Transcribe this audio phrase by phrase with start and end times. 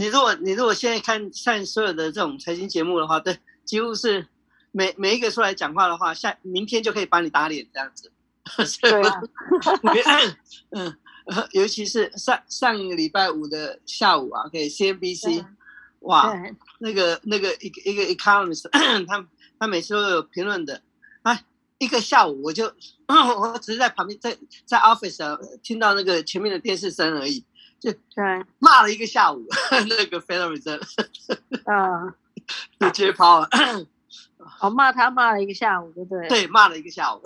[0.00, 4.26] 你如果你如果现在看看所有的这种财经节目的话，对，几乎是
[4.72, 8.10] 每每一个出来讲话的话，下明天就可以把你打脸这样子。
[8.80, 9.20] 对啊，
[10.72, 10.96] 嗯，
[11.52, 15.44] 尤其是上上个礼拜五的下午啊，OK，CNBC，
[15.98, 16.32] 哇，
[16.78, 18.70] 那个那个一个一个 economist，
[19.06, 19.28] 他
[19.58, 20.80] 他每次都有评论的，
[21.24, 21.44] 哎，
[21.76, 22.72] 一个下午我就
[23.06, 27.44] 我只是在旁边在在 office 啊，听到那个前面的电视声而已。
[27.80, 29.44] 就对骂了一个下午，
[29.88, 30.82] 那个 Federal Reserve
[31.64, 32.14] 啊，
[32.78, 33.48] 直接抛了。
[34.60, 36.28] 我骂他骂了一个下午，对不对？
[36.28, 37.22] 对，骂了一个下午。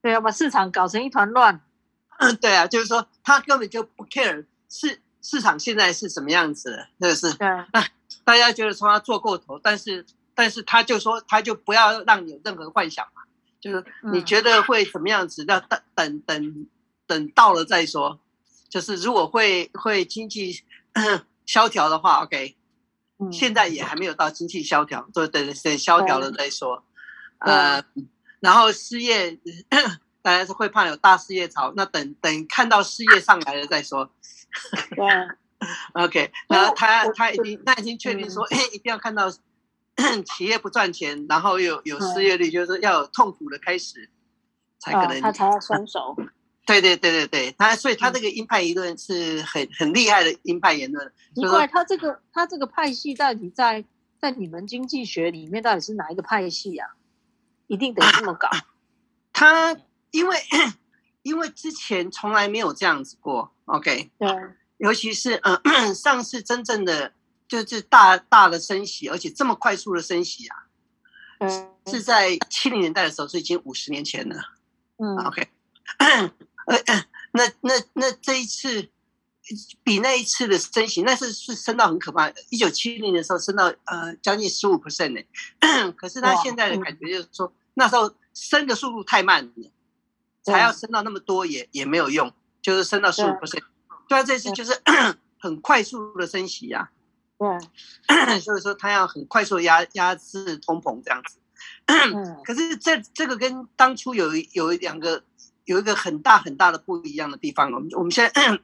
[0.00, 1.60] 对，要把市场搞成一团乱。
[2.18, 7.34] 嗯，对啊，就是说他根本就不 care 市市场现在是什么样子的，这个是。
[7.34, 7.48] 对。
[8.24, 13.22] 大家觉得说他做过头，但是但是他就说他就不要让你有任何幻想嘛，
[13.60, 15.44] 就是你觉得会怎么样子？
[15.48, 16.68] 要等等等。
[17.12, 18.18] 等到了再说，
[18.70, 20.62] 就是如果会会经济
[21.44, 22.56] 萧条的话，OK，、
[23.18, 26.82] 嗯、现在也还没有到经济萧条，就等等萧条了再说。
[27.40, 27.84] 呃，
[28.40, 29.38] 然后失业
[30.22, 34.10] 当然是会怕有大失业潮，那等等看到失业上来了再说。
[34.96, 35.04] 对，
[35.92, 39.30] OK，然后他他已经他已经确定说，哎、嗯， 一定要看到
[40.24, 44.08] 企业不赚钱，然后有有失业率，就是要有痛苦的开始，
[44.78, 46.16] 才可能、哦、他才要松手。
[46.64, 51.12] 对对对对对，他所以他这个鹰派言论是很很厉害的鹰派言论。
[51.34, 53.84] 奇怪，他这个他这个派系到底在
[54.20, 56.90] 在你们经济学里面到底是哪一个派系啊？
[57.66, 58.48] 一定得这么搞？
[58.52, 58.64] 啊、
[59.32, 59.76] 他
[60.12, 60.36] 因为
[61.22, 64.10] 因为之前从来没有这样子过，OK？
[64.18, 64.28] 对，
[64.76, 67.12] 尤其是嗯、呃、 上次真正的
[67.48, 70.56] 就是大大的升息，而且这么快速的升息啊，
[71.38, 74.36] 嗯，是在七零年代的时候，是已经五十年前了，
[74.98, 75.48] 嗯，OK。
[76.66, 76.78] 呃，
[77.32, 78.88] 那那那这一次
[79.82, 82.30] 比那一次的升息，那是是升到很可怕。
[82.50, 85.22] 一九七零年的时候升到呃将近十五 percent 呢，
[85.96, 89.70] 可是他现在的感觉就是说，那时候升的速度太慢了，
[90.44, 93.62] 才要升到那么多也也没有用，就是升到十五 percent。
[94.08, 94.80] 对啊，这次就是
[95.40, 96.90] 很快速的升息呀，
[98.06, 101.38] 对，所以说他要很快速压压制通膨这样子。
[102.44, 105.24] 可是这这个跟当初有有两个。
[105.64, 108.60] 有一个很大很大的不一样的地方，我们我们现在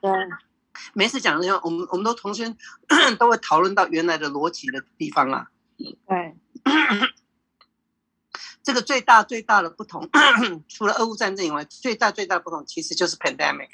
[0.95, 2.55] 每次讲的时候，我们我们都同时
[3.19, 5.49] 都会讨论到原来的逻辑的地方啊。
[5.77, 6.37] 对，
[8.63, 10.09] 这个最大最大的不同，
[10.69, 13.71] 除了俄乌战争以外，最大最大的不同其实就是 pandemic。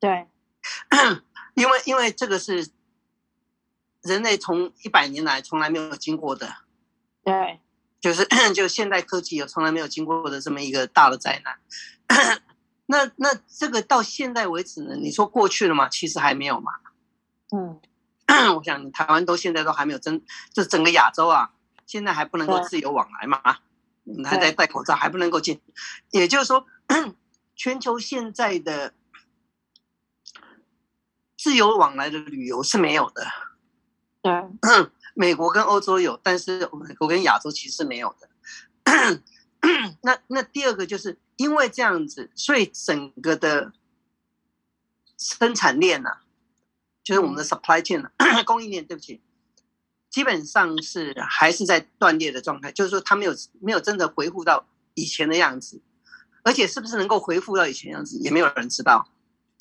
[0.00, 0.28] 对，
[1.54, 2.68] 因为因为这个是
[4.02, 6.54] 人类从一百年来从来没有经过的。
[7.22, 7.60] 对。
[8.04, 8.22] 就是
[8.52, 11.58] 就现代科技有从来没有经过的这么一个大的灾难，
[12.84, 14.94] 那那这个到现在为止呢？
[14.94, 15.88] 你说过去了吗？
[15.88, 16.70] 其实还没有嘛。
[17.50, 17.80] 嗯，
[18.54, 20.22] 我想台湾都现在都还没有真，
[20.52, 21.52] 就整个亚洲啊，
[21.86, 23.40] 现在还不能够自由往来嘛，
[24.26, 25.62] 还在戴口罩，还不能够进。
[26.10, 26.66] 也就是说，
[27.56, 28.92] 全球现在的
[31.38, 33.26] 自由往来的旅游是没有的。
[34.20, 34.30] 对。
[35.14, 38.28] 美国跟欧洲有，但是美国跟亚洲其实是没有的。
[40.02, 43.72] 那那第二个就是因为这样子，所以整个的
[45.16, 46.22] 生产链呐、啊，
[47.02, 49.22] 就是我们的 supply chain、啊、供应链，对不起，
[50.10, 52.70] 基本上是还是在断裂的状态。
[52.72, 55.80] 就是说，它没有没有真的恢复到以前的样子，
[56.42, 59.08] 而且是不是能够恢复到以前的样子，也没有人知道。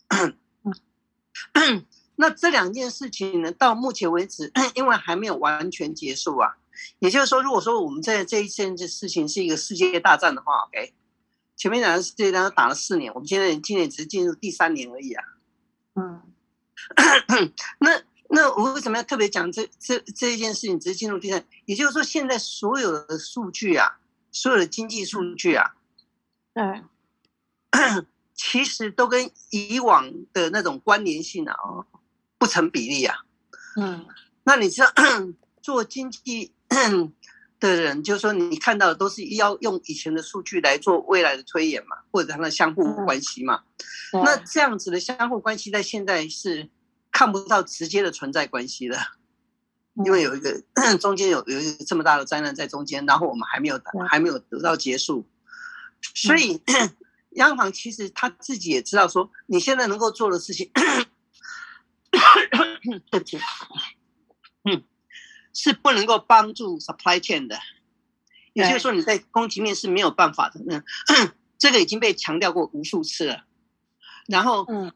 [2.16, 6.58] 那这两件事情呢，到目前为止， 因为还没有完全结束啊。
[7.00, 10.94] 也就是说，如果说我们在这一件事情是一个世界大战的话，OK，
[11.56, 15.24] 前面两个世界大战打了四年，我们现在今年只是进入第三年而已啊。
[15.96, 16.22] 嗯，
[17.80, 21.46] 那那我为什么要特别讲这这这一件事情只是进入第三？
[21.66, 24.00] 也就是说，现在所有的数据啊，
[24.32, 25.76] 所有的经济数据啊，
[26.54, 26.90] 嗯，
[28.34, 31.86] 其实都跟以往的那种关联性啊，哦。
[32.44, 33.16] 不成比例啊，
[33.78, 34.06] 嗯，
[34.44, 34.92] 那你知道
[35.64, 36.52] 做经济
[37.58, 43.64] 的人，就是说你看到的都是要用以前的数据来做未来的推演嘛，或者它的相互关系嘛，
[44.12, 46.70] 那这样子的相互关系在现在是
[47.14, 49.00] 看不到直接的存在关系的，
[50.06, 50.62] 因为有一个
[51.00, 53.80] 中间有有一个这么大的灾难在中间，然后我们还没有
[54.10, 55.26] 还没有得到结束，
[56.14, 56.62] 所以
[57.38, 60.70] 央行其实他自己也知道说，你现在能够做的事情。
[63.12, 63.38] 对不起，
[64.64, 64.84] 嗯，
[65.54, 67.60] 是不能够帮助 supply chain 的，
[68.54, 70.62] 也就是说你在供给面是没有办法的。
[70.70, 70.84] 嗯，
[71.58, 73.46] 这个已经被强调过无数次了。
[74.28, 74.94] 然后，嗯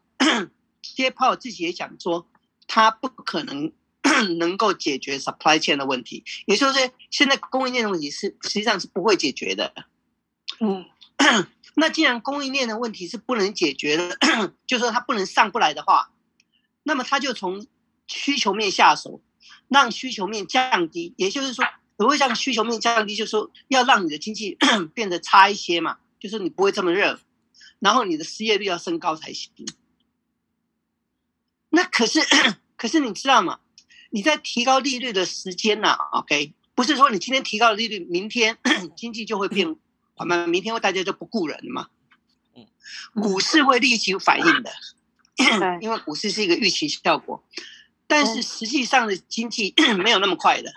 [0.82, 2.28] ，Jay Powell 自己也讲说，
[2.66, 3.72] 他不可能
[4.38, 9.72] 能够解决 supply chain 的问题，也就是现在供应链的问题是实际上是不会解决的。
[10.60, 10.86] 嗯，
[11.74, 14.16] 那既然供应链的问题是不能解决的，
[14.66, 16.10] 就是说它不能上不来的话，
[16.88, 17.66] 那么他就从
[18.06, 19.20] 需求面下手，
[19.68, 21.12] 让需求面降低。
[21.18, 21.62] 也就是说，
[21.98, 24.56] 所谓让需求面降低，就是说要让你的经济
[24.94, 27.20] 变得差一些嘛，就是你不会这么热，
[27.78, 29.52] 然后你的失业率要升高才行。
[31.68, 32.20] 那可是，
[32.76, 33.60] 可是你知道吗？
[34.10, 38.56] 你在提高利率的时间呢？OK，不是说你今天提高了利率，明天
[38.96, 39.76] 经济就会变。
[40.14, 40.48] 缓慢？
[40.48, 41.88] 明天会大家就不顾人了嘛？
[42.56, 42.66] 嗯，
[43.22, 44.72] 股市会立即反应的，
[45.80, 47.42] 因为股市是一个预期效果，
[48.06, 50.72] 但是实际上的经济 没有那么快的。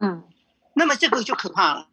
[0.00, 0.22] 嗯，
[0.74, 1.88] 那么这个就可怕了，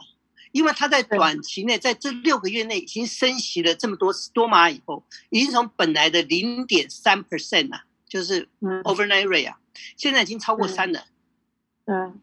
[0.52, 8.48] 因为它在短期内，在这六个月内已经升息了这么多多码以后，已经从本来的零点三 percent 啊，就是
[8.84, 9.60] overnight rate 啊，
[9.96, 11.06] 现在已经超过三了。
[11.86, 12.20] 嗯。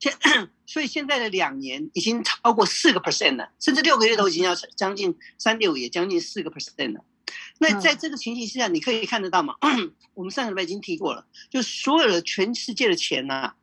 [0.00, 0.14] 现
[0.64, 7.04] 所以现在的两年已经超过四个 percent 了，甚至六个月都已经要将近三点五，也将近四个 percent 了。
[7.58, 9.54] 那在这个情形之下，你可以看得到吗？
[10.14, 13.56] 我们上个礼拜已经提过了，就所有的全世界的钱呐、啊，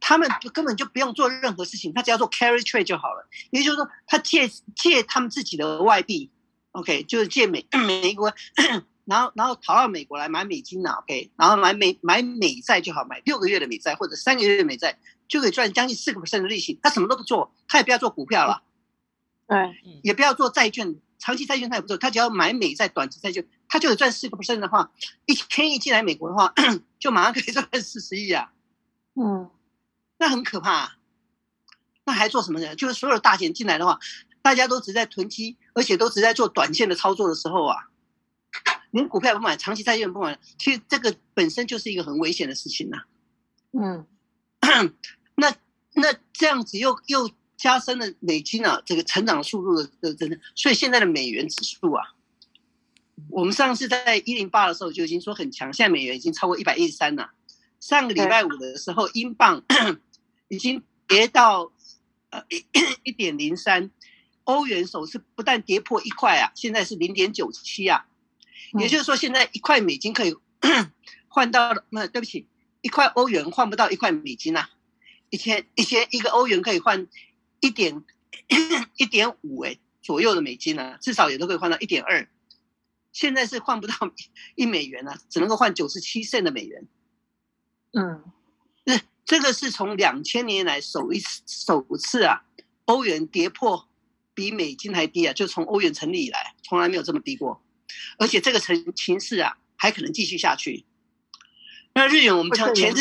[0.00, 3.28] 他们根本就不用做任何事情，他只要做 carry trade 就好了。
[3.50, 6.30] 也就是说，他借借他们自己的外币
[6.72, 8.32] ，OK，就是借美 美国，
[9.04, 14.98] 然后然后逃到美国来买美金呐，OK，然后买美买美债就好，买六个月的美债或者三个月的美债。
[15.28, 18.62] 就可以赚将近四个 percent 的利息，他什么都不做，他也不要做股票了，
[19.48, 19.58] 对，
[20.04, 24.90] 也不要做债券，长期债券它也不做，他只要买美债、短期债券，他就有赚四个 percent 的话，
[25.26, 26.52] 一千亿进来美国的话，
[26.98, 28.52] 就马上可以赚四十亿啊，
[29.14, 29.50] 嗯，
[30.18, 30.96] 那很可怕啊，
[32.04, 32.74] 那还做什么呢？
[32.76, 33.98] 就是所有大钱进来的话，
[34.42, 37.88] 大家都只在囤积，而且都只在做短线的操作的时候啊，
[38.90, 42.98] 连股票也不买，长期债券不买，其实这个本身就是一个很危险的事情呐，
[43.72, 44.06] 嗯。
[45.36, 45.54] 那
[45.94, 52.14] 那这样子又又加深了美金啊这个成长速度的的真的，所以现在的美元指数啊，
[53.30, 57.30] 我们上次在一零八的时候就已经说很强，现在美元已经超过一百一十三了。
[57.80, 59.62] 上个礼拜五的时候，英镑
[60.48, 61.70] 已经跌到
[62.30, 62.42] 呃
[63.02, 63.90] 一点零三，
[64.44, 68.06] 欧元首次不但跌破一块啊，现在是零点九七啊，
[68.78, 70.34] 也就是说现在一块美金可以
[71.28, 72.46] 换到了，那对不起。
[72.82, 74.70] 一块欧元换不到一块美金呐、啊，
[75.30, 77.08] 以前以前一个欧元可以换
[77.60, 78.04] 一点
[78.96, 82.28] 一点五哎左右的美金呢、啊，至少也都可以换到一点二，
[83.12, 83.94] 现在是换不到
[84.54, 86.86] 一美元了、啊，只能够换九十七 cent 的美元。
[87.92, 88.22] 嗯，
[88.84, 92.44] 那这个是从两千年来首一次首次啊，
[92.84, 93.88] 欧元跌破
[94.34, 97.62] 比美金还低啊，就从欧元成立以来从来没有这么低过，
[98.18, 100.84] 而且这个情情势啊还可能继续下去。
[101.94, 103.00] 那日元我们前前日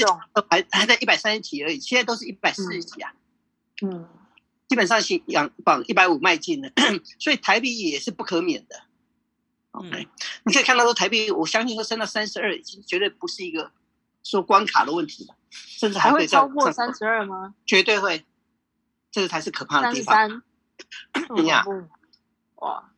[0.49, 3.13] 还还在一百三十几而已，现在都是一百四十几啊。
[3.81, 4.07] 嗯，
[4.67, 6.71] 基本上是往往一百五迈进的，
[7.19, 8.83] 所以台币也是不可免的。
[9.71, 10.07] OK，、嗯、
[10.45, 13.71] 你可以看到说台币，我相信说升到三十二，已经绝对不是一个
[14.23, 17.55] 说关卡的问题了，甚至还会，超过三十二吗？
[17.65, 18.25] 绝对会，
[19.11, 20.15] 这个才是可怕的地方。
[20.15, 20.43] 三
[21.35, 21.63] 你 呀，
[22.55, 22.91] 哇，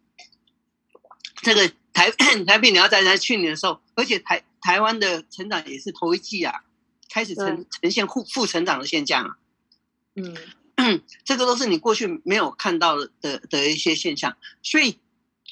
[1.42, 2.12] 这个台
[2.46, 4.44] 台币你要在在去年的时候，而且台。
[4.60, 6.64] 台湾的成长也是头一季啊，
[7.10, 9.38] 开始呈呈现负负成长的现象啊。
[10.16, 10.36] 嗯，
[11.24, 14.36] 这个都是你过去没有看到的的的一些现象。
[14.62, 15.00] 所以，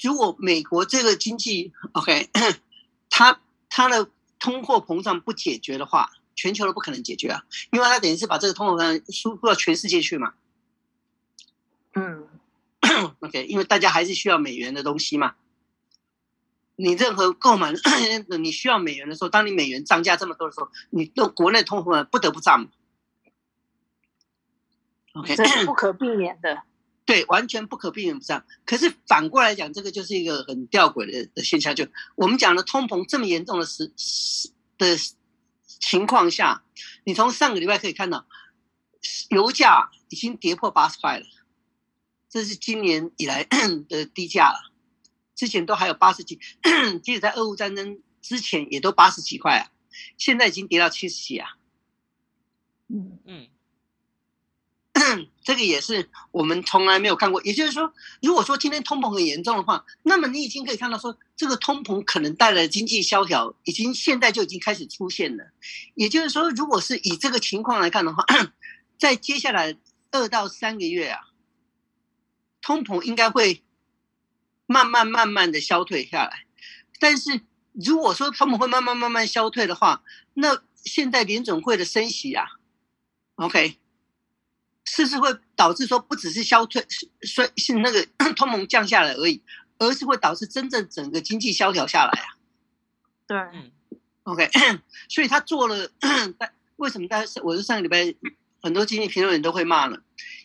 [0.01, 2.29] 如果美国这个经济 OK，
[3.09, 3.39] 它
[3.69, 10.33] 它的通货膨胀不解决的话，全球都不可能解决啊，因为它等于是把这个通货膨胀输入到全世界去嘛。
[11.93, 12.27] 嗯，
[13.21, 15.35] OK，因为大家还是需要美元的东西嘛。
[16.77, 17.73] 你任何购买，
[18.37, 22.67] 你需要美元的时候，当你美元涨价这么多的时候，你用国内通货不得不涨。
[25.15, 26.63] OK，这是不可避免的。
[27.05, 28.45] 对，完全不可避免不上。
[28.65, 31.75] 可是反过来讲，这个就是一个很吊诡的的现象。
[31.75, 34.97] 就我们讲的通膨这么严重的时时的
[35.65, 36.63] 情况下，
[37.03, 38.25] 你从上个礼拜可以看到，
[39.29, 41.25] 油价已经跌破八十块了，
[42.27, 43.43] 这是今年以来
[43.87, 44.71] 的低价了。
[45.35, 46.39] 之前都还有八十几，
[47.03, 49.69] 即使在俄乌战争之前也都八十几块啊，
[50.17, 51.57] 现在已经跌到七十几啊。
[52.87, 53.47] 嗯嗯，
[55.45, 57.41] 这个也是我们从来没有看过。
[57.43, 65.45] 也就是说，如果说今天通膨很严重的话，那么你已经可以看到说，这个通膨可能带来的经济萧条，已经现在就已经开始出现了。
[65.93, 68.25] 也就是说，如果是以这个情况来看的话，
[68.99, 69.77] 在接下来
[70.11, 71.19] 二到三个月啊，
[72.61, 73.61] 通膨应该会。
[74.67, 76.47] 慢慢慢慢的消退下来，
[76.99, 80.01] 但是如果说他们会慢慢慢慢消退的话，
[80.33, 82.47] 那现在联准会的升息啊
[83.35, 83.77] ，OK，
[84.85, 86.85] 是不是会导致说不只是消退，
[87.21, 89.41] 衰是那个 通膨降下来而已，
[89.77, 92.37] 而是会导致真正整个经济萧条下来啊？
[93.27, 93.37] 对
[94.23, 94.49] ，OK，
[95.09, 95.89] 所以他做了，
[96.37, 98.15] 但为什么大家我是上个礼拜
[98.61, 99.97] 很多经济评论人都会骂呢？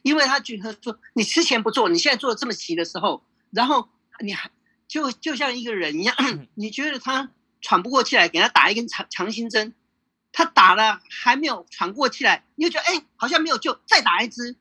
[0.02, 3.88] 因为他觉得说你之前不做，你现在做的这么急的时候，然后
[4.20, 4.50] 你还。
[4.90, 6.16] 就就像一个人一样，
[6.56, 7.30] 你觉得他
[7.60, 9.72] 喘不过气来，给他打一根强强心针，
[10.32, 14.56] 他打了还没有喘过气来，你就觉得哎，好像没有救，再打一支，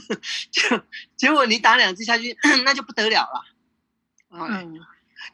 [0.50, 0.82] 就
[1.16, 3.44] 结果你打两支下去， 那就不得了了。
[4.30, 4.80] 嗯，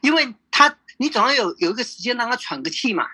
[0.01, 3.07] 因为他你总要有有一个时间让他喘个气嘛。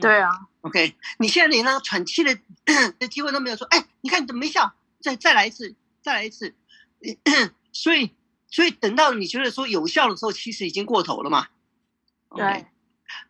[0.00, 0.46] 对啊。
[0.62, 2.38] OK，你现在连那个喘气的
[2.98, 4.72] 的机会都没有，说哎，你看你怎么没效？
[5.00, 6.54] 再再来一次，再来一次，
[7.72, 8.12] 所以。
[8.50, 11.48] 所以等到你觉得说有效的时候，其实已经过头了嘛。
[12.36, 12.66] 对。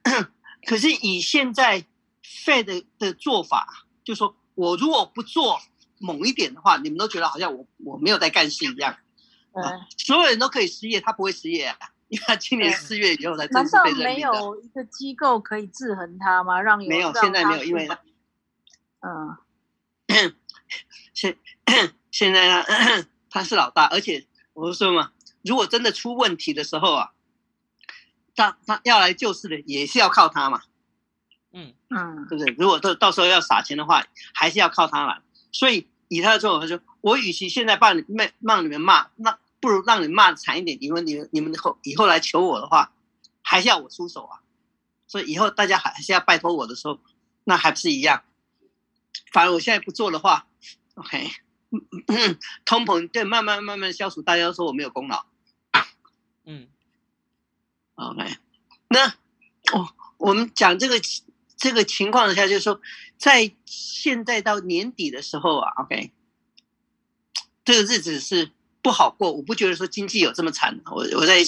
[0.69, 1.87] 可是以现在
[2.25, 5.61] Fed 的做法，就是说我如果不做
[5.99, 8.97] 猛一点的话，你们都觉得好像我我没有在干事一样。
[9.53, 9.63] 对。
[9.97, 11.77] 所有人都可以失业，他不会失业啊，
[12.09, 14.11] 因为他今年四月以后才正式被任命的。
[14.11, 16.61] 难道没有一个机构可以制衡他吗？
[16.61, 17.89] 让没有，现在没有，因为
[19.01, 19.37] 嗯，
[21.13, 21.37] 现
[22.11, 22.65] 现在呢，
[23.29, 25.13] 他是老大，而且我说嘛。
[25.43, 27.13] 如果真的出问题的时候啊，
[28.35, 30.63] 他他要来救市的也是要靠他嘛，
[31.57, 32.55] 嗯嗯，对不对？
[32.59, 35.21] 如果到到时候要撒钱的话，还是要靠他来。
[35.53, 40.77] 所以以他的做法，他说：“我与其现在把你骂让你们骂，那不如让你骂惨一点。
[40.81, 42.93] 因为你们你们以后以后来求我的话，
[43.41, 44.41] 还是要我出手啊。
[45.07, 46.99] 所以以后大家还是要拜托我的时候，
[47.45, 48.25] 那还不是一样。
[49.33, 50.49] 反而我现在不做的话
[50.95, 51.31] ，OK，
[52.67, 55.25] 通膨对慢慢慢慢消除，大家都说我没有功劳。”
[56.47, 56.69] 嗯
[57.95, 58.37] ，OK，
[58.89, 59.07] 那
[59.73, 60.97] 哦，我们讲这个
[61.65, 62.79] 这个情况下，就是说，
[63.17, 66.13] 在现在到年底的时候啊，OK，
[67.65, 68.51] 这个日子是
[68.83, 69.33] 不好过。
[69.33, 71.39] 我不觉得说经济有这么惨，我我在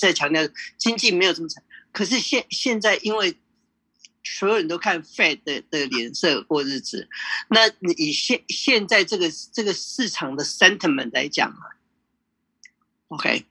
[0.00, 1.62] 在强调经济没有这么惨。
[1.92, 3.36] 可是现现在因为
[4.24, 7.10] 所有人都看 Fed 的的脸色过日子，
[7.48, 11.76] 那你以现现在这个这个市场的 sentiment 来讲啊
[13.08, 13.44] ，OK。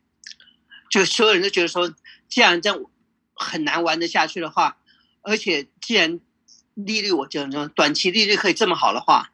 [0.90, 1.94] 就所有人都觉得说，
[2.28, 2.80] 既然这样
[3.36, 4.78] 很难玩得下去的话，
[5.26, 6.20] 而且既然
[6.76, 9.32] 利率我讲说短期利率可以这么好的话，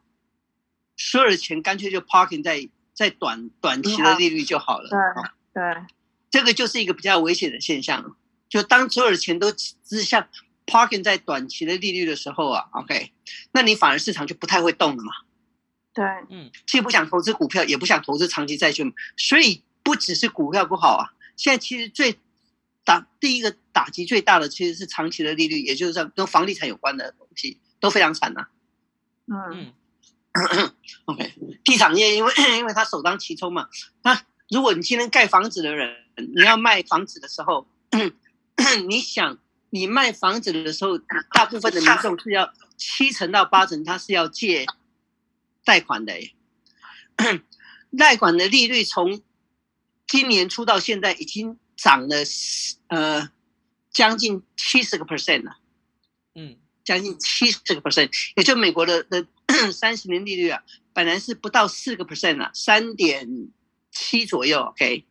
[0.95, 4.89] 所有的钱干脆就 parking 在在短短期的利率就好了。
[4.89, 5.85] 对对，
[6.29, 8.15] 这个就是一个比较危险的现象。
[8.47, 10.27] 就当所有的钱都只向
[10.65, 13.11] parking 在短期的利率的时候啊，OK，
[13.51, 15.11] 那你反而市场就不太会动了嘛。
[15.93, 21.13] 对，嗯，既不想投资股票，也不想投资长期债券，所以不只是股票不好啊。
[21.35, 22.17] 现在其实最
[22.83, 28.49] 打第一个打击最大的其实是长期的利率，也就是说跟房地产有关的东西都非常惨呐、啊。
[29.51, 29.73] 嗯，
[31.05, 31.33] OK，
[31.63, 33.69] 地产业因为 因为他首当其冲嘛。
[34.03, 37.67] 那如果你今天盖房子的人，你要卖房子的时候，
[38.87, 39.37] 你想
[39.69, 40.97] 你卖房子的时候，
[41.33, 44.65] 大部分的民众是要七成到八成他是要借
[45.63, 46.13] 贷款的，
[47.97, 49.21] 贷款的利率从。
[50.07, 52.15] 今年初到现在已经涨了
[52.89, 53.31] 呃
[53.89, 55.57] 将近七十个 percent 了，
[56.35, 59.25] 嗯，将近七十个 percent，也就美国的的
[59.73, 60.61] 三十年利率啊，
[60.93, 63.49] 本来是不到四个 percent 了，三点
[63.91, 65.05] 七左右，OK，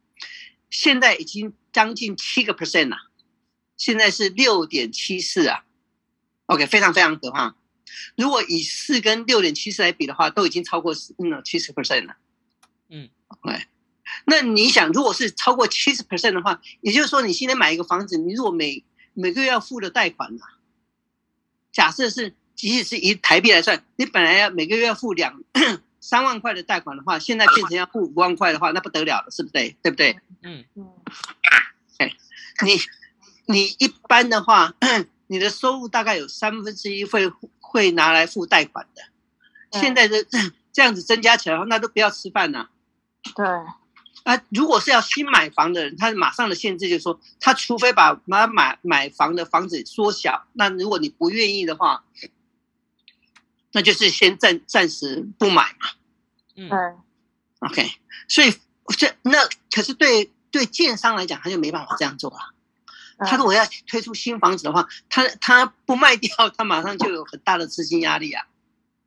[0.71, 2.97] 现在已经将近七个 percent 了，
[3.77, 5.65] 现在是六点七四啊
[6.47, 7.57] ，OK，非常非常可怕。
[8.17, 12.17] 如果以四跟六点七四来比的话，都已经超过嗯七十 percent 了，
[12.89, 13.65] 嗯，OK。
[14.25, 18.85] 那你想，如果是超过七十 percent 的话，也就是说，你现在买一个房子，你如果每
[19.15, 20.43] 每个月要付的贷款呢？
[21.73, 25.43] 假设是，即使是以台币来算，你本来要每个月要付两
[26.01, 29.53] 三万块的贷款的话，现在变成要付五万块的话，那不得了了，是不是？
[29.83, 30.19] 对不对？
[30.43, 30.89] 嗯嗯。
[31.99, 32.13] 哎，
[32.65, 32.79] 你
[33.47, 34.75] 你一般的话，
[35.29, 39.03] 你的收入大概有三分之一会会拿来付贷款的。
[39.79, 40.25] 现在的
[40.73, 42.71] 这样子增加起来，那都不要吃饭了。
[43.37, 43.47] 对。
[44.25, 52.05] 啊，如果是要新买房的人，他马上的限制就是说，他除非把买买买房的房子缩小，那如果你不愿意的话，
[53.73, 55.89] 那就是先暂暂时不买嘛。
[56.57, 56.71] 嗯
[57.61, 57.91] ，OK，
[58.29, 58.55] 所以
[58.99, 59.39] 这那
[59.71, 62.39] 可是对对建商来讲，他就没办法这样做了。
[63.21, 68.47] 他如果要推出新房子的话，他他不卖掉，他马上就有很大的资金压力啊。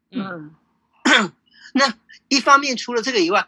[0.09, 0.55] 嗯，
[1.73, 1.93] 那
[2.29, 3.47] 一方面除了这个以外。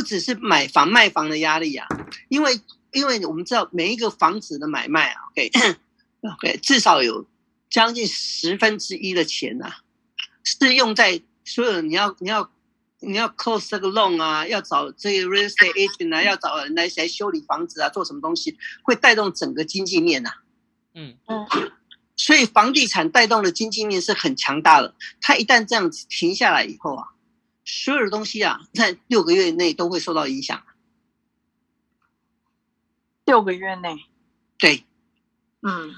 [0.00, 1.86] 不只是买房卖房的压力啊，
[2.28, 2.58] 因为
[2.92, 7.26] 因为我们知道每一个房子的买卖啊，OK，OK， 至少有
[7.68, 9.76] 将近十分之一的钱呐、啊，
[10.42, 12.50] 是用在所有你要你要
[13.00, 20.36] 你要 close 这个 loan 啊，要找这个 real estate agent 啊，要找人来来修理房子啊，做什么东西会带动整个经济面呐、啊？
[20.94, 21.46] 嗯嗯，
[22.16, 24.94] 所以房地产带动的经济面是很强大的。
[25.20, 27.04] 它一旦这样子停下来以后啊，
[27.64, 30.62] 所有的东西啊，在六个月内都会受到影响。
[33.24, 33.96] 六个月内，
[34.58, 34.84] 对，
[35.62, 35.94] 嗯，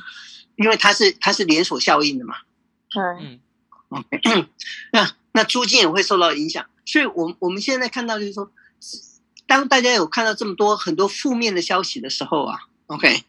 [0.56, 2.36] 因为它是它是连锁效应的嘛。
[2.90, 3.40] 对，嗯
[3.88, 4.48] ，OK，
[4.92, 6.68] 那那租金也会受到影响。
[6.84, 8.52] 所以我，我我们现在看到就是说，
[9.46, 13.24] 当大家有看到这么多很多负面的消息的时候啊，OK，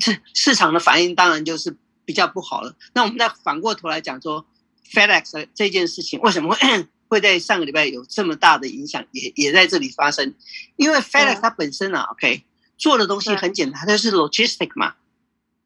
[0.00, 2.74] 这市场的反应当然就是比较不好了。
[2.94, 4.46] 那我们再反过头来讲说
[4.90, 10.34] ，FedEx 这件事情为什么会 会在上个礼拜有这么大的影响，也也在这里发生？
[10.76, 12.44] 因为 FedEx 它本身啊，OK。
[12.78, 14.94] 做的东西很简单，它就是 logistic 嘛。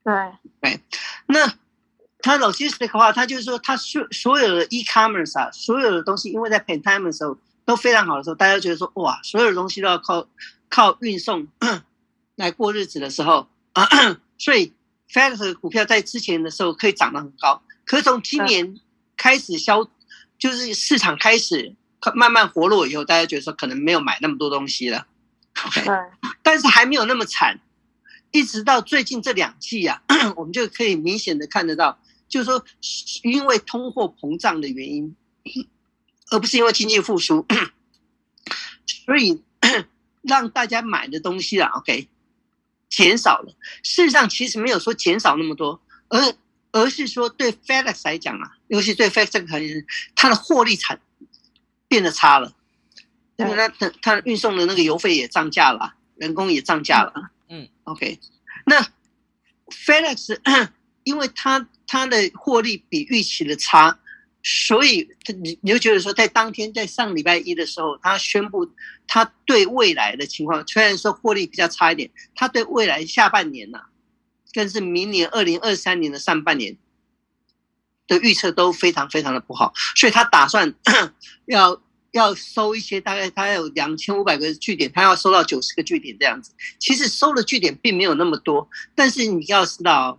[0.05, 0.13] 对
[0.61, 0.81] 对，
[1.29, 1.55] 那
[2.19, 10.29] 它 logistic 的话，它就是说，它所所有的 e-commerce 啊，所有的东西，因为在 pandemic 的时候都非常好的时候，大家觉得说，哇，所有的东西都要靠
[10.69, 11.49] 靠运送
[12.37, 13.89] 来过日子的时候啊，
[14.37, 14.75] 所以
[15.11, 18.79] FedEx 的股票在之前的时候可以涨得很高，可是从今年
[19.17, 19.89] 开始消，
[20.39, 21.75] 就是市场开始
[22.15, 25.07] 慢慢活络以后，大家觉得说可能没有买那么多东西了。
[25.67, 25.85] OK，
[26.43, 27.59] 但是还没有那么惨，
[28.31, 30.03] 一直到最近这两季啊，
[30.37, 32.65] 我们就可以明显的看得到，就是说，
[33.23, 35.17] 因为通货膨胀的原因，
[36.31, 37.47] 而不是因为经济复苏，
[39.07, 39.43] 所以
[40.23, 42.09] 让大家买的东西啊，OK，
[42.91, 43.55] 减少了。
[43.83, 46.35] 事实上，其实没有说减少那么多，而
[46.77, 51.01] 而是说对 FedEx 来讲啊，尤其对 FedEx 这个行业，它的获利产
[51.89, 52.53] 变得差了。
[53.37, 57.13] 因为它它它运送的那个邮费也涨价了，人工也涨价了。
[57.51, 58.19] 嗯，OK，
[58.65, 58.83] 那
[59.69, 60.39] FedEx
[61.05, 63.99] 因为它它的获利比预期的差，
[64.43, 65.07] 所以
[65.43, 68.67] 你你就觉得说，在当天在上礼拜一的时候，它宣布
[69.07, 73.85] 它对未来的情况，虽然说获利比较差一点，它对未来下半年呐、啊，
[74.57, 76.77] 更是明年二零二三年的上半年
[78.09, 80.75] 的预测都非常非常的不好，所以他打算
[81.47, 81.81] 要。
[82.13, 86.51] 要收一些，大概他有两千五百个据点，他要收到九十个据点这样子。
[86.79, 90.19] 其实收的据点并没有那么多，但是你要知道，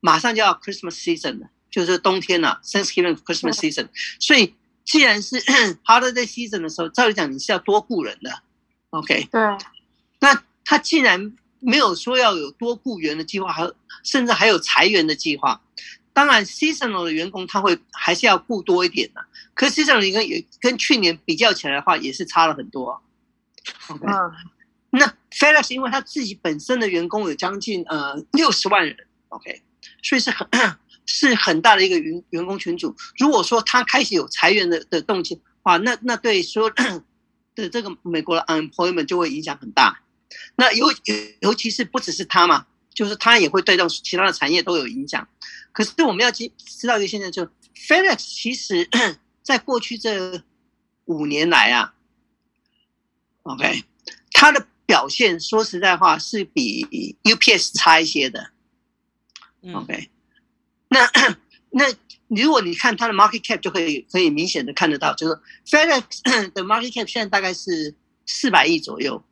[0.00, 3.86] 马上就要 Christmas season 了，就是冬天了，Thanksgiving Christmas season。
[4.18, 4.52] 所以
[4.84, 5.36] 既然是
[5.86, 8.42] Holiday season 的时候，照理讲你是要多雇人的
[8.90, 9.28] ，OK？
[9.30, 9.40] 对。
[10.18, 13.70] 那他既然没有说要有多雇员的计划，还
[14.02, 15.60] 甚至还有裁员的计划。
[16.12, 23.00] 当然，seasonal 的员工他会还是要雇多一点的，可是 seasonal 跟也跟去年比较起来的话，也是差了很多。
[23.88, 24.04] OK，
[24.90, 28.96] 那 FedEx 因为他自己本身的员工有将近呃六十万人
[29.28, 29.62] ，OK，
[30.02, 30.48] 所以是很
[31.06, 32.94] 是很大的一个员员工群组。
[33.18, 36.70] 如果说他开始有裁员的的动静的话，那那对所有
[37.54, 40.00] 的这个美国的 unemployment 就会影响很大。
[40.56, 40.86] 那尤
[41.40, 45.26] 尤其是不只是它嘛，就是它也会对到其他的产业都有影响。
[45.72, 48.88] 可是我们要知知道一个现象，就 FedEx 其实
[49.42, 50.42] 在过去这
[51.04, 51.94] 五年来啊
[53.44, 53.84] ，OK，
[54.32, 58.50] 它的表现说实在话是比 UPS 差一些的
[59.72, 60.10] ，OK，
[60.88, 61.10] 那
[61.70, 61.84] 那
[62.26, 67.94] 如果你看它的 market cap 就可以可以明显的看得到，就是 FedEx 的 market cap 现在大概是
[68.26, 69.22] 四百亿左右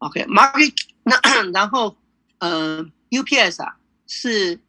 [0.00, 1.16] ，OK，market 那
[1.54, 1.96] 然后
[2.38, 4.60] 嗯、呃、UPS 啊是。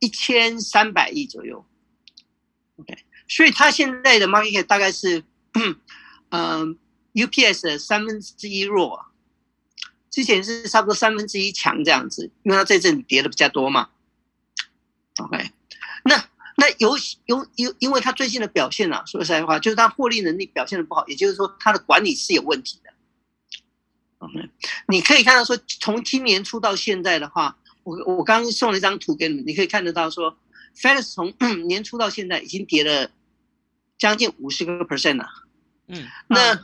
[0.00, 1.66] 一千三百亿左右
[2.76, 5.24] ，OK，所以它现在的 market 大概是，
[6.30, 6.78] 嗯、
[7.14, 9.06] ，UPS 的三分之一弱，
[10.08, 13.88] 之前是差不多三分之一强这样子，因为它在这里跌的比较多嘛
[15.16, 15.50] ，OK，
[16.04, 16.24] 那
[16.56, 22.92] 那有有有，因为它最近的表现啊，说实在话，就是它获利能力表现的不好，也就是说它的管理是有问题的
[24.18, 24.50] ，OK，
[24.88, 27.56] 你可以看到说，从今年初到现在的话。
[27.84, 30.36] 我我刚刚送了一张图给你们，你可以看得到说
[30.76, 31.34] ，FedEx 从
[31.66, 33.10] 年初到现在已经跌了
[33.96, 35.26] 将近五十个 percent 了。
[35.86, 36.54] 嗯，那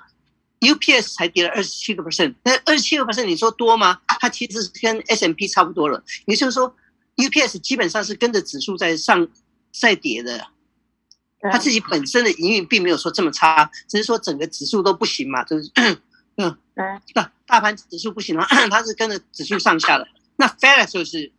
[0.61, 4.03] UPS 才跌了二十七个 percent，那二十七个 percent 你说多吗？
[4.21, 6.05] 它其实是跟 S&P 差不多了。
[6.27, 6.77] 也就是说
[7.17, 9.27] ，UPS 基本上是跟着指数在上
[9.73, 10.47] 在跌的，
[11.41, 15.71] 它自己本身的营运并没有说这么差，只是说整个指数都不行嘛，就是
[16.37, 20.09] 嗯，那大盘指数不行了， 它是跟着指数上下的。
[20.37, 21.31] 那 FedEx 就是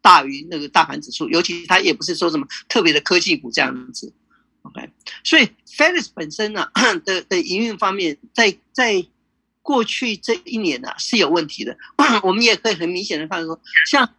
[0.00, 4.12] 大于那个大盘指数，尤其它也不是说什么特别的科技股这样子
[4.62, 4.88] ，OK。
[5.24, 6.70] 所以 FedEx 本身呢、
[7.04, 9.04] 的的营运方面，在在
[9.62, 11.76] 过去这一年呢、是有问题的。
[12.22, 14.14] 我们也可以很明显的看到说，像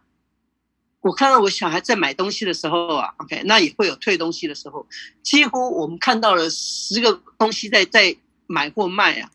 [1.00, 4.86] 我看到我小孩在买东西的时候啊，OK，那也会有退东西的时候，
[5.22, 8.14] 几乎我们看到了十个东西在在
[8.46, 9.30] 买或卖啊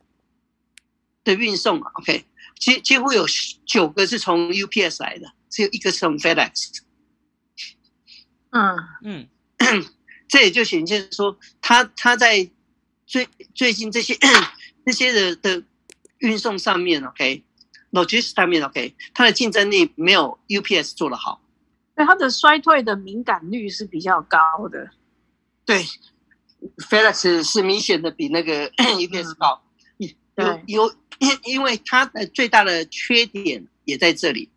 [1.27, 2.25] 的运送啊，OK，
[2.57, 3.25] 几几乎有
[3.65, 6.79] 九个是从 UPS 来的，只有一个是从 FedEx。
[8.51, 9.27] 嗯嗯，
[10.27, 12.49] 这也就显现说，他他在
[13.05, 14.17] 最最近这些
[14.85, 15.63] 这些的的
[16.19, 21.41] 运送上面，OK，logistics 上面，OK，它的竞争力没有 UPS 做得好。
[21.95, 24.89] 对，它的衰退的敏感率是比较高的。
[25.65, 25.85] 对
[26.89, 29.61] ，FedEx 是明显的比那个 UPS 高。
[30.37, 34.49] 有有，因因为它的最大的缺点也在这里，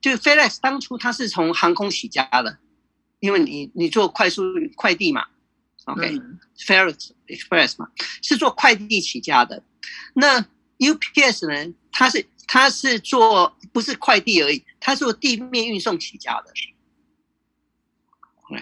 [0.00, 2.58] 就 FedEx 当初它是从航空起家的。
[3.20, 4.44] 因为你你做快速
[4.76, 5.26] 快递嘛
[5.86, 7.90] ，OK，FedEx Express 嘛，
[8.22, 9.60] 是做快递起家的。
[10.14, 10.40] 那
[10.78, 11.74] UPS 呢？
[11.90, 16.52] 它是它是做不是快递而已，它是做地面运送起家的。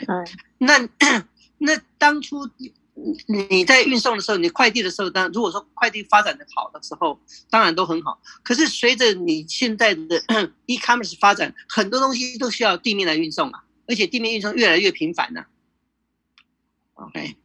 [0.08, 0.88] 嗯，那
[1.58, 2.48] 那当初
[3.48, 7.18] 你在运送的时候，你快递的时候，当如果说快递发展的好的时候，
[7.50, 8.18] 当然都很好。
[8.42, 10.22] 可是随着你现在的
[10.66, 13.62] e-commerce 发展，很多东西都需要地面来运送啊。
[13.88, 15.46] 而且地面运送越来越频繁了
[16.94, 17.36] ，OK，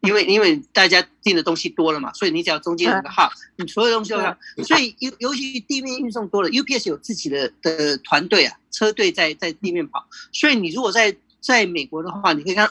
[0.00, 4.34] 因为因为大家订的东西多了嘛，所以你只要中间有个号，你所有东西都要。
[4.64, 10.08] 所以尤尤其地面运送多了，UPS 有自己的的团队啊，车队在在地面跑。
[10.32, 12.66] 所以你如果在在美国的话，你可以看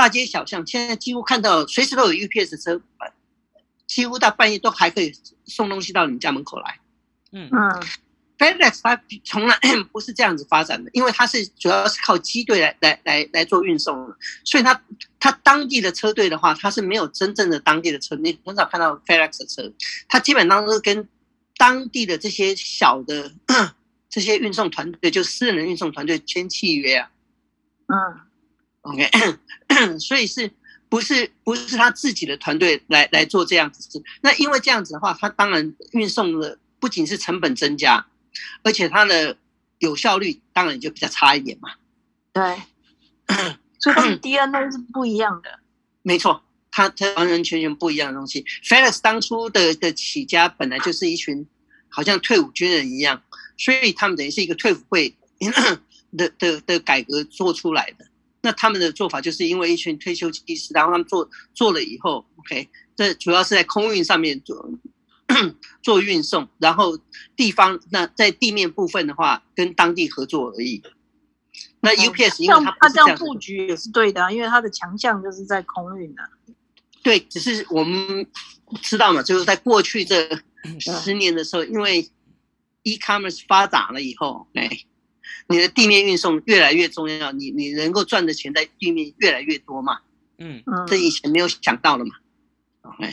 [0.00, 2.80] 大街小巷，现在几乎看到随时都有 UPS 车，
[3.86, 5.12] 几乎到半夜都还可以
[5.44, 6.80] 送东西到你家门口来。
[7.32, 7.82] 嗯嗯。
[8.38, 9.58] FedEx 它从来
[9.92, 14.82] 不是这样子发展的，因为它是主要是靠机队来来来来做运送的，所以它
[15.18, 19.70] 它当地的车队的话，它是没有真正的当地的车，你很少看到 FedEx 的车，
[20.08, 21.06] 它基本上都是跟
[21.58, 23.30] 当地的这些小的
[24.08, 27.10] 这些运送团队，就私人的运送团队签契约啊。
[27.88, 28.20] 嗯
[28.82, 29.10] ，OK，
[29.98, 30.50] 所以是
[30.88, 34.02] 不是不是他自己的团队来来做这样子？
[34.22, 38.06] 那因为这样子的话，他当然运送的不仅是成本增加。
[38.62, 39.36] 而且它的
[39.80, 41.70] 有效率当然就比较差一点嘛。
[42.32, 42.42] 对，
[43.80, 45.58] 所以它的 DNA 是不一样的。
[46.02, 48.44] 没错，它它完完全全不一样的东西。
[48.64, 51.44] FedEx 当初的的起家本来就是一群
[51.88, 53.20] 好像退伍军人一样，
[53.58, 55.14] 所以他们等于是一个退伍会
[56.16, 58.06] 的的的改革做出来的。
[58.42, 64.70] 那他们的做法就是因为一群退休技师，然后他们做做了以后，OK，这主要是在空运上面做。
[65.80, 66.98] 做运送，然后
[67.36, 70.82] 地方那在地面部分的话，跟当地合作而已。
[71.78, 76.28] 那 UPS 因为它它这样布局也是对的啊，因为它的强项就是在空运啊。
[77.04, 78.26] 对，只是我们
[78.82, 80.28] 知道嘛，就是在过去这
[80.80, 82.10] 十年的时候，因为
[82.82, 84.68] e-commerce 发达了以后，哎，
[85.50, 89.98] 你的地面运送越来越重要，你你能够赚的钱在地面越来越多嘛。
[90.38, 92.12] 嗯嗯，这以前没有想到的嘛。
[92.82, 93.12] OK。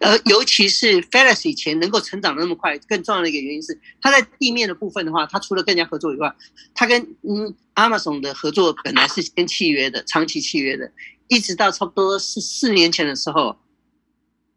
[0.00, 6.34] 呃，尤其是 FedEx 以前能够成长的那么快，更重要的一个原因是，它在地面的部分的话，它除了跟人家合作以外，
[6.74, 10.90] 它跟嗯 Amazon 的合作本来是签契约的，长期契约的，
[11.28, 13.56] 一直到差不多四四年前的时候，